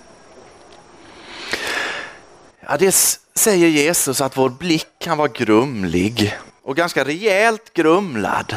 Ja, 2.68 2.76
det 2.76 2.92
säger 3.34 3.68
Jesus 3.68 4.20
att 4.20 4.36
vår 4.36 4.48
blick 4.48 4.88
kan 4.98 5.18
vara 5.18 5.28
grumlig 5.28 6.38
och 6.62 6.76
ganska 6.76 7.04
rejält 7.04 7.72
grumlad. 7.72 8.56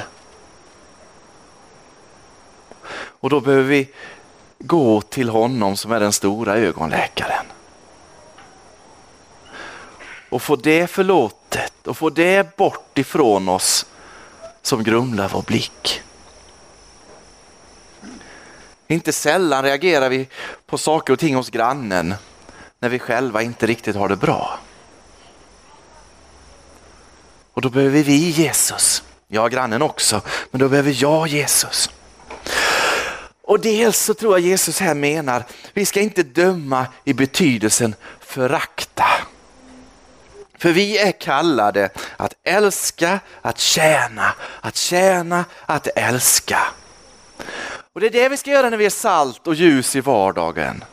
Och 2.91 3.29
då 3.29 3.39
behöver 3.39 3.63
vi 3.63 3.89
gå 4.59 5.01
till 5.01 5.29
honom 5.29 5.77
som 5.77 5.91
är 5.91 5.99
den 5.99 6.13
stora 6.13 6.55
ögonläkaren. 6.55 7.45
Och 10.29 10.41
få 10.41 10.55
det 10.55 10.87
förlåtet 10.87 11.87
och 11.87 11.97
få 11.97 12.09
det 12.09 12.55
bort 12.57 12.97
ifrån 12.97 13.49
oss 13.49 13.85
som 14.61 14.83
grumlar 14.83 15.29
vår 15.33 15.41
blick. 15.41 16.01
Inte 18.87 19.13
sällan 19.13 19.63
reagerar 19.63 20.09
vi 20.09 20.27
på 20.65 20.77
saker 20.77 21.13
och 21.13 21.19
ting 21.19 21.35
hos 21.35 21.49
grannen 21.49 22.15
när 22.79 22.89
vi 22.89 22.99
själva 22.99 23.41
inte 23.41 23.67
riktigt 23.67 23.95
har 23.95 24.09
det 24.09 24.15
bra. 24.15 24.59
Och 27.53 27.61
då 27.61 27.69
behöver 27.69 28.03
vi 28.03 28.29
Jesus. 28.29 29.03
Ja, 29.27 29.47
grannen 29.47 29.81
också, 29.81 30.21
men 30.51 30.59
då 30.59 30.69
behöver 30.69 30.95
jag 31.01 31.27
Jesus. 31.27 31.89
Och 33.41 33.59
dels 33.59 33.99
så 33.99 34.13
tror 34.13 34.33
jag 34.33 34.47
Jesus 34.47 34.79
här 34.79 34.93
menar, 34.93 35.43
vi 35.73 35.85
ska 35.85 35.99
inte 35.99 36.23
döma 36.23 36.87
i 37.03 37.13
betydelsen 37.13 37.95
förakta. 38.19 39.05
För 40.57 40.71
vi 40.71 40.97
är 40.97 41.11
kallade 41.11 41.89
att 42.17 42.33
älska, 42.43 43.19
att 43.41 43.59
tjäna, 43.59 44.33
att 44.61 44.75
tjäna, 44.75 45.45
att 45.65 45.87
älska. 45.95 46.59
Och 47.93 47.99
det 47.99 48.05
är 48.07 48.11
det 48.11 48.29
vi 48.29 48.37
ska 48.37 48.51
göra 48.51 48.69
när 48.69 48.77
vi 48.77 48.85
är 48.85 48.89
salt 48.89 49.47
och 49.47 49.55
ljus 49.55 49.95
i 49.95 50.01
vardagen. 50.01 50.83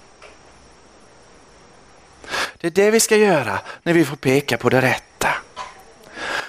Det 2.60 2.66
är 2.66 2.70
det 2.70 2.90
vi 2.90 3.00
ska 3.00 3.16
göra 3.16 3.58
när 3.82 3.92
vi 3.92 4.04
får 4.04 4.16
peka 4.16 4.56
på 4.56 4.68
det 4.68 4.80
rätta. 4.80 5.28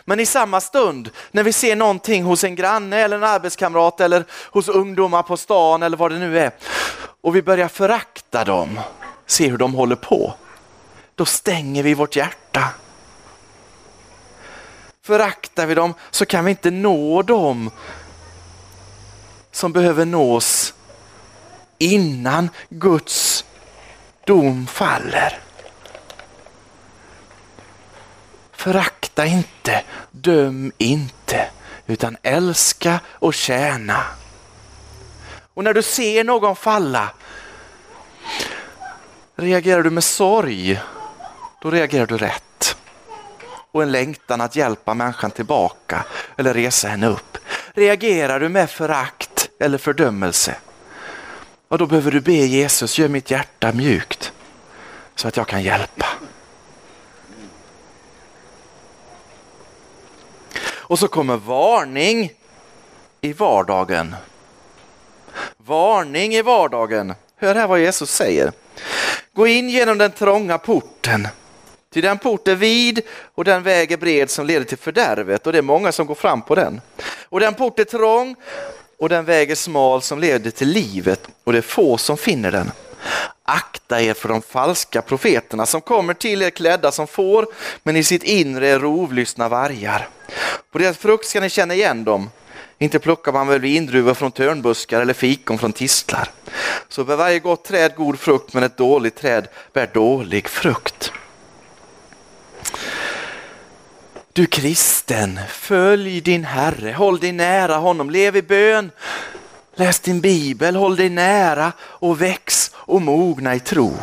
Men 0.05 0.19
i 0.19 0.25
samma 0.25 0.61
stund 0.61 1.09
när 1.31 1.43
vi 1.43 1.53
ser 1.53 1.75
någonting 1.75 2.23
hos 2.23 2.43
en 2.43 2.55
granne 2.55 2.97
eller 2.97 3.17
en 3.17 3.23
arbetskamrat 3.23 4.01
eller 4.01 4.25
hos 4.51 4.69
ungdomar 4.69 5.23
på 5.23 5.37
stan 5.37 5.83
eller 5.83 5.97
vad 5.97 6.11
det 6.11 6.19
nu 6.19 6.39
är 6.39 6.51
och 7.21 7.35
vi 7.35 7.41
börjar 7.41 7.67
förakta 7.67 8.43
dem, 8.43 8.79
se 9.25 9.47
hur 9.47 9.57
de 9.57 9.73
håller 9.73 9.95
på, 9.95 10.33
då 11.15 11.25
stänger 11.25 11.83
vi 11.83 11.93
vårt 11.93 12.15
hjärta. 12.15 12.63
Föraktar 15.03 15.65
vi 15.65 15.75
dem 15.75 15.93
så 16.11 16.25
kan 16.25 16.45
vi 16.45 16.51
inte 16.51 16.71
nå 16.71 17.21
dem 17.21 17.71
som 19.51 19.73
behöver 19.73 20.05
nås 20.05 20.73
innan 21.77 22.49
Guds 22.69 23.45
dom 24.25 24.67
faller. 24.67 25.46
Förakta 28.57 29.25
inte, 29.25 29.83
döm 30.11 30.71
inte, 30.77 31.49
utan 31.87 32.17
älska 32.23 32.99
och 33.07 33.33
tjäna. 33.33 34.03
Och 35.53 35.63
när 35.63 35.73
du 35.73 35.81
ser 35.81 36.23
någon 36.23 36.55
falla, 36.55 37.09
reagerar 39.35 39.83
du 39.83 39.89
med 39.89 40.03
sorg, 40.03 40.81
då 41.61 41.71
reagerar 41.71 42.05
du 42.05 42.17
rätt. 42.17 42.77
Och 43.71 43.83
en 43.83 43.91
längtan 43.91 44.41
att 44.41 44.55
hjälpa 44.55 44.93
människan 44.93 45.31
tillbaka 45.31 46.05
eller 46.37 46.53
resa 46.53 46.87
henne 46.87 47.07
upp. 47.07 47.37
Reagerar 47.73 48.39
du 48.39 48.49
med 48.49 48.69
förakt 48.69 49.49
eller 49.59 49.77
fördömelse, 49.77 50.55
och 51.67 51.77
då 51.77 51.85
behöver 51.85 52.11
du 52.11 52.21
be 52.21 52.33
Jesus, 52.33 52.99
gör 52.99 53.07
mitt 53.07 53.31
hjärta 53.31 53.71
mjukt 53.71 54.33
så 55.15 55.27
att 55.27 55.37
jag 55.37 55.47
kan 55.47 55.63
hjälpa. 55.63 56.05
Och 60.89 60.99
så 60.99 61.07
kommer 61.07 61.37
varning 61.37 62.31
i 63.21 63.33
vardagen. 63.33 64.15
Varning 65.57 66.35
i 66.35 66.41
vardagen. 66.41 67.13
Hör 67.35 67.55
här 67.55 67.67
vad 67.67 67.79
Jesus 67.79 68.11
säger. 68.11 68.51
Gå 69.33 69.47
in 69.47 69.69
genom 69.69 69.97
den 69.97 70.11
trånga 70.11 70.57
porten. 70.57 71.27
Till 71.93 72.03
den 72.03 72.17
port 72.17 72.47
är 72.47 72.55
vid 72.55 73.01
och 73.35 73.43
den 73.43 73.63
väg 73.63 73.91
är 73.91 73.97
bred 73.97 74.29
som 74.29 74.45
leder 74.45 74.65
till 74.65 74.77
fördärvet 74.77 75.47
och 75.47 75.53
det 75.53 75.57
är 75.57 75.63
många 75.63 75.91
som 75.91 76.07
går 76.07 76.15
fram 76.15 76.41
på 76.41 76.55
den. 76.55 76.81
Och 77.23 77.39
den 77.39 77.53
port 77.53 77.79
är 77.79 77.83
trång 77.83 78.35
och 78.99 79.09
den 79.09 79.25
väg 79.25 79.51
är 79.51 79.55
smal 79.55 80.01
som 80.01 80.19
leder 80.19 80.51
till 80.51 80.69
livet 80.69 81.27
och 81.43 81.51
det 81.51 81.57
är 81.57 81.61
få 81.61 81.97
som 81.97 82.17
finner 82.17 82.51
den. 82.51 82.71
Akta 83.49 84.01
er 84.01 84.13
för 84.13 84.29
de 84.29 84.41
falska 84.41 85.01
profeterna 85.01 85.65
som 85.65 85.81
kommer 85.81 86.13
till 86.13 86.41
er 86.41 86.49
klädda 86.49 86.91
som 86.91 87.07
får, 87.07 87.47
men 87.83 87.95
i 87.95 88.03
sitt 88.03 88.23
inre 88.23 88.67
är 88.67 88.79
rovlystna 88.79 89.49
vargar. 89.49 90.07
På 90.71 90.77
deras 90.77 90.97
frukt 90.97 91.25
ska 91.25 91.39
ni 91.39 91.49
känna 91.49 91.73
igen 91.73 92.03
dem. 92.03 92.29
Inte 92.77 92.99
plockar 92.99 93.31
man 93.31 93.47
väl 93.47 93.59
vindruvor 93.59 94.13
från 94.13 94.31
törnbuskar 94.31 95.01
eller 95.01 95.13
fikon 95.13 95.57
från 95.57 95.73
tistlar. 95.73 96.29
Så 96.89 97.03
bär 97.03 97.15
varje 97.15 97.39
gott 97.39 97.63
träd 97.63 97.95
god 97.95 98.19
frukt, 98.19 98.53
men 98.53 98.63
ett 98.63 98.77
dåligt 98.77 99.15
träd 99.15 99.47
bär 99.73 99.89
dålig 99.93 100.47
frukt. 100.47 101.11
Du 104.33 104.45
kristen, 104.45 105.39
följ 105.49 106.21
din 106.21 106.43
Herre, 106.43 106.91
håll 106.91 107.19
dig 107.19 107.31
nära 107.31 107.75
honom, 107.75 108.09
lev 108.09 108.35
i 108.35 108.41
bön, 108.41 108.91
läs 109.77 109.99
din 109.99 110.21
bibel, 110.21 110.75
håll 110.75 110.95
dig 110.95 111.09
nära 111.09 111.71
och 111.81 112.21
väx 112.21 112.71
och 112.75 113.01
mogna 113.01 113.55
i 113.55 113.59
tro. 113.59 113.93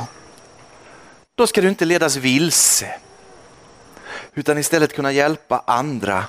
Då 1.35 1.47
ska 1.47 1.61
du 1.61 1.69
inte 1.69 1.85
ledas 1.85 2.17
vilse, 2.17 2.95
utan 4.35 4.59
istället 4.59 4.95
kunna 4.95 5.13
hjälpa 5.13 5.63
andra 5.67 6.25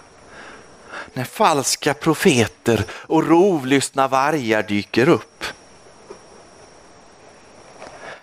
när 1.13 1.23
falska 1.23 1.93
profeter 1.93 2.85
och 2.91 3.27
rovlystna 3.27 4.07
vargar 4.07 4.63
dyker 4.63 5.09
upp. 5.09 5.43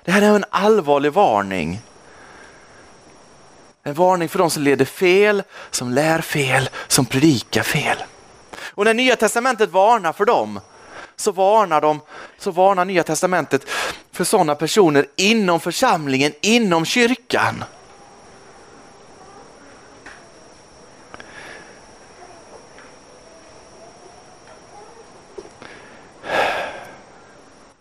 Det 0.04 0.12
här 0.12 0.22
är 0.22 0.36
en 0.36 0.44
allvarlig 0.50 1.12
varning. 1.12 1.80
En 3.82 3.94
varning 3.94 4.28
för 4.28 4.38
de 4.38 4.50
som 4.50 4.62
leder 4.62 4.84
fel, 4.84 5.42
som 5.70 5.92
lär 5.92 6.20
fel, 6.20 6.70
som 6.86 7.06
predikar 7.06 7.62
fel. 7.62 7.98
Och 8.60 8.84
när 8.84 8.94
Nya 8.94 9.16
Testamentet 9.16 9.70
varnar 9.70 10.12
för 10.12 10.24
dem 10.24 10.60
så 11.22 11.32
varnar, 11.32 11.80
de, 11.80 12.00
så 12.38 12.50
varnar 12.50 12.84
Nya 12.84 13.02
Testamentet 13.02 13.64
för 14.12 14.24
sådana 14.24 14.54
personer 14.54 15.06
inom 15.16 15.60
församlingen, 15.60 16.32
inom 16.40 16.84
kyrkan. 16.84 17.64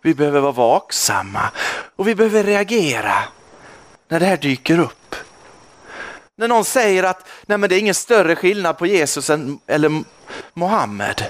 Vi 0.01 0.13
behöver 0.13 0.39
vara 0.39 0.51
vaksamma 0.51 1.51
och 1.95 2.07
vi 2.07 2.15
behöver 2.15 2.43
reagera 2.43 3.23
när 4.07 4.19
det 4.19 4.25
här 4.25 4.37
dyker 4.37 4.79
upp. 4.79 5.15
När 6.35 6.47
någon 6.47 6.65
säger 6.65 7.03
att 7.03 7.27
Nej, 7.45 7.57
men 7.57 7.69
det 7.69 7.75
är 7.75 7.79
ingen 7.79 7.95
större 7.95 8.35
skillnad 8.35 8.77
på 8.77 8.85
Jesus 8.85 9.29
än, 9.29 9.59
eller 9.67 10.03
Mohammed. 10.53 11.23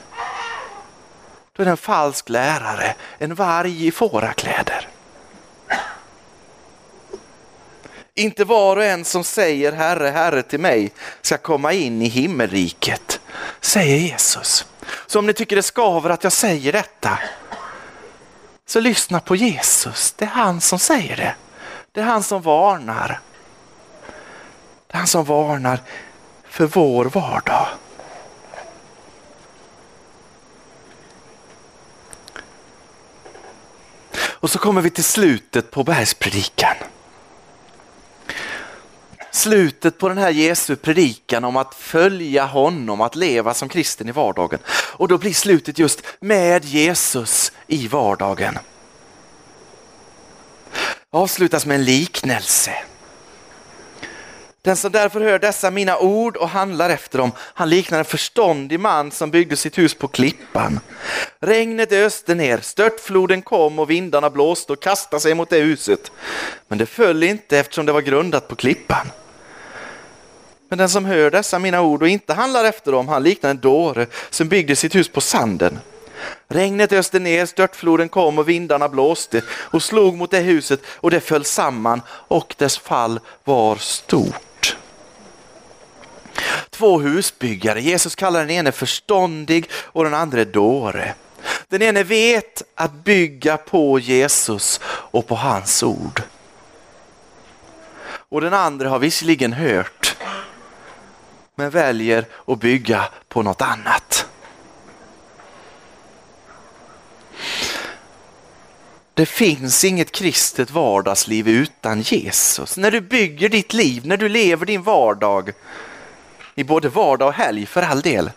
Är 1.62 1.66
en 1.66 1.78
falsk 1.78 2.30
lärare, 2.30 2.96
en 3.18 3.36
varg 3.36 3.88
i 3.88 3.92
fårakläder. 3.92 4.88
Inte 8.16 8.44
var 8.44 8.78
och 8.78 8.84
en 8.84 9.06
som 9.06 9.24
säger 9.24 9.72
Herre, 9.72 10.10
Herre 10.10 10.44
till 10.44 10.60
mig 10.60 10.92
ska 11.22 11.38
komma 11.38 11.74
in 11.74 12.02
i 12.02 12.08
himmelriket, 12.08 13.20
säger 13.60 13.98
Jesus. 13.98 14.66
Så 15.08 15.20
om 15.20 15.26
ni 15.26 15.34
tycker 15.34 15.56
det 15.56 15.64
skaver 15.64 16.10
att 16.10 16.24
jag 16.24 16.34
säger 16.34 16.72
detta, 16.72 17.20
så 18.66 18.80
lyssna 18.80 19.20
på 19.20 19.36
Jesus. 19.36 20.14
Det 20.18 20.26
är 20.26 20.30
han 20.30 20.62
som 20.62 20.80
säger 20.80 21.18
det. 21.18 21.36
Det 21.92 22.02
är 22.02 22.06
han 22.06 22.24
som 22.24 22.42
varnar. 22.42 23.20
Det 24.88 24.94
är 24.94 24.98
han 24.98 25.08
som 25.08 25.26
varnar 25.26 25.80
för 26.44 26.66
vår 26.66 27.06
vardag. 27.06 27.68
Och 34.42 34.50
så 34.50 34.60
kommer 34.60 34.82
vi 34.82 34.90
till 34.90 35.04
slutet 35.04 35.72
på 35.72 35.84
bergspredikan. 35.84 36.76
Slutet 39.32 39.98
på 39.98 40.10
den 40.10 40.18
här 40.18 40.30
Jesu 40.30 40.76
predikan 40.76 41.44
om 41.44 41.58
att 41.58 41.76
följa 41.76 42.46
honom, 42.46 43.02
att 43.02 43.16
leva 43.16 43.54
som 43.54 43.70
kristen 43.70 44.10
i 44.10 44.12
vardagen. 44.12 44.60
Och 44.70 45.08
då 45.08 45.18
blir 45.18 45.34
slutet 45.34 45.80
just 45.80 46.02
med 46.20 46.66
Jesus 46.66 47.52
i 47.68 47.88
vardagen. 47.88 48.58
Avslutas 51.12 51.66
med 51.66 51.76
en 51.76 51.84
liknelse. 51.84 52.74
Den 54.64 54.78
som 54.78 54.92
därför 54.92 55.22
hör 55.22 55.40
dessa 55.40 55.72
mina 55.72 55.98
ord 55.98 56.38
och 56.38 56.50
handlar 56.50 56.90
efter 56.90 57.18
dem, 57.18 57.32
han 57.38 57.70
liknar 57.70 58.00
en 58.00 58.06
förståndig 58.06 58.80
man 58.80 59.12
som 59.12 59.32
byggde 59.32 59.56
sitt 59.56 59.78
hus 59.78 59.94
på 59.94 60.08
klippan. 60.08 60.80
Regnet 61.40 61.92
öste 61.92 62.36
ner, 62.36 62.58
störtfloden 62.58 63.42
kom 63.42 63.80
och 63.80 63.90
vindarna 63.90 64.30
blåste 64.30 64.74
och 64.74 64.82
kastade 64.82 65.22
sig 65.22 65.34
mot 65.34 65.50
det 65.50 65.60
huset. 65.60 66.12
Men 66.68 66.78
det 66.78 66.86
föll 66.86 67.24
inte 67.24 67.60
eftersom 67.60 67.86
det 67.86 67.92
var 67.92 68.02
grundat 68.02 68.48
på 68.48 68.56
klippan. 68.56 69.12
Men 70.70 70.78
den 70.78 70.90
som 70.90 71.06
hör 71.06 71.32
dessa 71.32 71.60
mina 71.60 71.82
ord 71.82 72.02
och 72.02 72.08
inte 72.08 72.34
handlar 72.34 72.66
efter 72.66 72.92
dem, 72.92 73.08
han 73.08 73.24
liknar 73.24 73.50
en 73.50 73.60
dåre 73.60 74.08
som 74.30 74.48
byggde 74.48 74.76
sitt 74.76 74.96
hus 74.96 75.10
på 75.10 75.22
sanden. 75.22 75.80
Regnet 76.48 76.94
öste 76.94 77.20
ner, 77.20 77.46
störtfloden 77.46 78.10
kom 78.10 78.40
och 78.40 78.50
vindarna 78.50 78.90
blåste 78.90 79.42
och 79.50 79.84
slog 79.84 80.18
mot 80.18 80.32
det 80.32 80.40
huset 80.40 80.82
och 80.86 81.12
det 81.12 81.20
föll 81.20 81.46
samman 81.46 82.02
och 82.10 82.56
dess 82.58 82.78
fall 82.78 83.20
var 83.44 83.76
stort 83.76 84.51
två 86.72 87.00
husbyggare. 87.00 87.82
Jesus 87.82 88.16
kallar 88.16 88.40
den 88.40 88.50
ene 88.50 88.72
förståndig 88.72 89.70
och 89.74 90.04
den 90.04 90.14
andra 90.14 90.46
dåre. 90.46 91.14
Den 91.68 91.82
ene 91.82 92.04
vet 92.04 92.64
att 92.76 92.94
bygga 92.94 93.58
på 93.58 94.00
Jesus 94.00 94.80
och 94.86 95.28
på 95.28 95.36
hans 95.36 95.84
ord. 95.84 96.22
Och 98.30 98.42
den 98.42 98.54
andra 98.54 98.90
har 98.90 99.00
visserligen 99.00 99.54
hört 99.54 100.16
men 101.56 101.70
väljer 101.70 102.26
att 102.46 102.60
bygga 102.60 103.10
på 103.28 103.42
något 103.42 103.62
annat. 103.62 104.26
Det 109.14 109.26
finns 109.26 109.84
inget 109.84 110.12
kristet 110.12 110.72
vardagsliv 110.72 111.48
utan 111.48 112.02
Jesus. 112.02 112.78
När 112.78 112.92
du 112.92 113.02
bygger 113.02 113.50
ditt 113.50 113.74
liv, 113.74 114.06
när 114.06 114.18
du 114.18 114.30
lever 114.30 114.66
din 114.66 114.84
vardag 114.84 115.54
i 116.56 116.64
både 116.64 116.90
vardag 116.90 117.28
och 117.28 117.34
helg 117.34 117.66
för 117.66 117.82
all 117.82 118.02
del. 118.02 118.32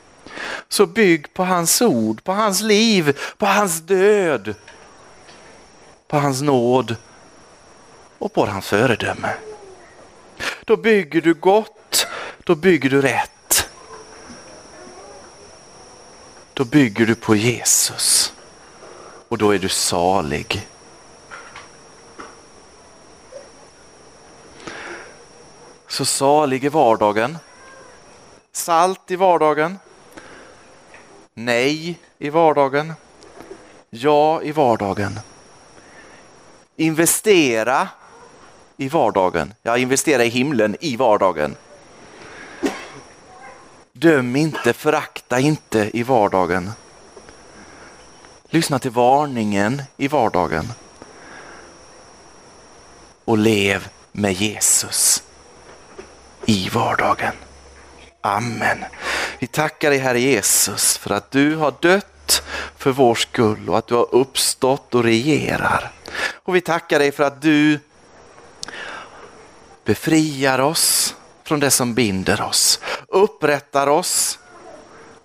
Så 0.68 0.87
bygg 0.87 1.35
på 1.35 1.44
hans 1.44 1.83
ord, 1.83 2.24
på 2.24 2.33
hans 2.33 2.61
liv, 2.61 3.18
på 3.38 3.46
hans 3.46 3.81
död, 3.81 4.55
på 6.09 6.18
hans 6.18 6.42
nåd 6.42 6.96
och 8.18 8.33
på 8.33 8.46
hans 8.46 8.66
föredöme. 8.66 9.35
Då 10.64 10.77
bygger 10.77 11.20
du 11.20 11.35
gott, 11.35 12.07
då 12.44 12.55
bygger 12.55 12.90
du 12.90 13.03
rätt. 13.03 13.68
Då 16.55 16.64
bygger 16.64 17.07
du 17.07 17.14
på 17.14 17.37
Jesus 17.37 18.33
och 19.29 19.38
då 19.38 19.55
är 19.55 19.59
du 19.59 19.68
salig. 19.68 20.68
Så 25.88 26.05
salig 26.05 26.64
är 26.64 26.70
vardagen 26.70 27.38
Salt 28.57 29.11
i 29.11 29.17
vardagen. 29.17 29.79
Nej 31.35 31.99
i 32.19 32.31
vardagen. 32.31 32.93
Ja 33.90 34.43
i 34.43 34.53
vardagen. 34.53 35.21
Investera 36.77 37.88
i 38.77 38.88
vardagen. 38.88 39.55
Ja, 39.62 39.79
investera 39.79 40.25
i 40.25 40.29
himlen 40.29 40.77
i 40.81 40.97
vardagen. 40.97 41.57
Döm 43.93 44.37
inte, 44.37 44.73
förakta 44.73 45.40
inte 45.40 45.90
i 45.99 46.03
vardagen. 46.03 46.73
Lyssna 48.45 48.79
till 48.79 48.90
varningen 48.90 49.83
i 49.97 50.09
vardagen. 50.09 50.73
Och 53.25 53.38
lev 53.38 53.88
med 54.12 54.33
Jesus 54.33 55.23
i 56.47 56.69
vardagen. 56.69 57.35
Amen. 58.27 58.85
Vi 59.39 59.47
tackar 59.47 59.91
dig 59.91 59.99
Herre 59.99 60.21
Jesus 60.21 60.99
för 60.99 61.11
att 61.11 61.31
du 61.31 61.57
har 61.57 61.75
dött 61.81 62.43
för 62.79 62.91
vår 62.91 63.15
skull 63.15 63.69
och 63.69 63.79
att 63.79 63.87
du 63.87 63.95
har 63.95 64.15
uppstått 64.15 64.95
och 64.95 65.05
regerar. 65.05 65.93
Och 66.33 66.57
vi 66.57 66.61
tackar 66.61 66.99
dig 66.99 67.13
för 67.13 67.25
att 67.25 67.43
du 67.43 67.81
befriar 69.85 70.59
oss 70.59 71.15
från 71.45 71.61
det 71.61 71.71
som 71.71 71.95
binder 71.95 72.43
oss, 72.43 72.81
upprättar 73.09 73.87
oss 73.87 74.39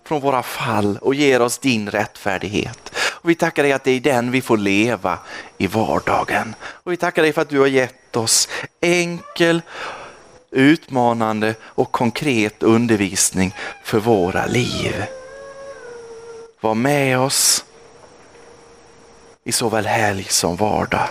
från 0.06 0.22
våra 0.22 0.44
fall 0.44 0.98
och 1.02 1.16
ger 1.16 1.42
oss 1.42 1.58
din 1.58 1.90
rättfärdighet. 1.90 2.96
Och 2.96 3.30
vi 3.30 3.36
tackar 3.36 3.64
dig 3.64 3.72
att 3.72 3.84
det 3.84 3.92
är 3.92 4.00
den 4.00 4.32
vi 4.32 4.42
får 4.42 4.58
leva 4.58 5.20
i 5.58 5.68
vardagen. 5.68 6.56
Och 6.62 6.92
vi 6.92 6.98
tackar 6.98 7.22
dig 7.22 7.34
för 7.34 7.42
att 7.42 7.50
du 7.50 7.60
har 7.60 7.68
gett 7.68 8.16
oss 8.16 8.50
enkel 8.82 9.62
utmanande 10.52 11.56
och 11.64 11.92
konkret 11.92 12.64
undervisning 12.64 13.56
för 13.84 14.00
våra 14.00 14.46
liv. 14.46 15.06
Var 16.62 16.76
med 16.76 17.20
oss 17.20 17.66
i 19.44 19.52
såväl 19.52 19.86
helg 19.86 20.24
som 20.24 20.56
vardag. 20.56 21.08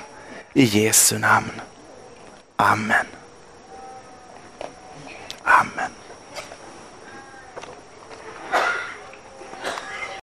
I 0.55 0.65
Jesu 0.65 1.19
namn. 1.19 1.61
Amen. 2.57 3.07
Amen. 5.43 5.98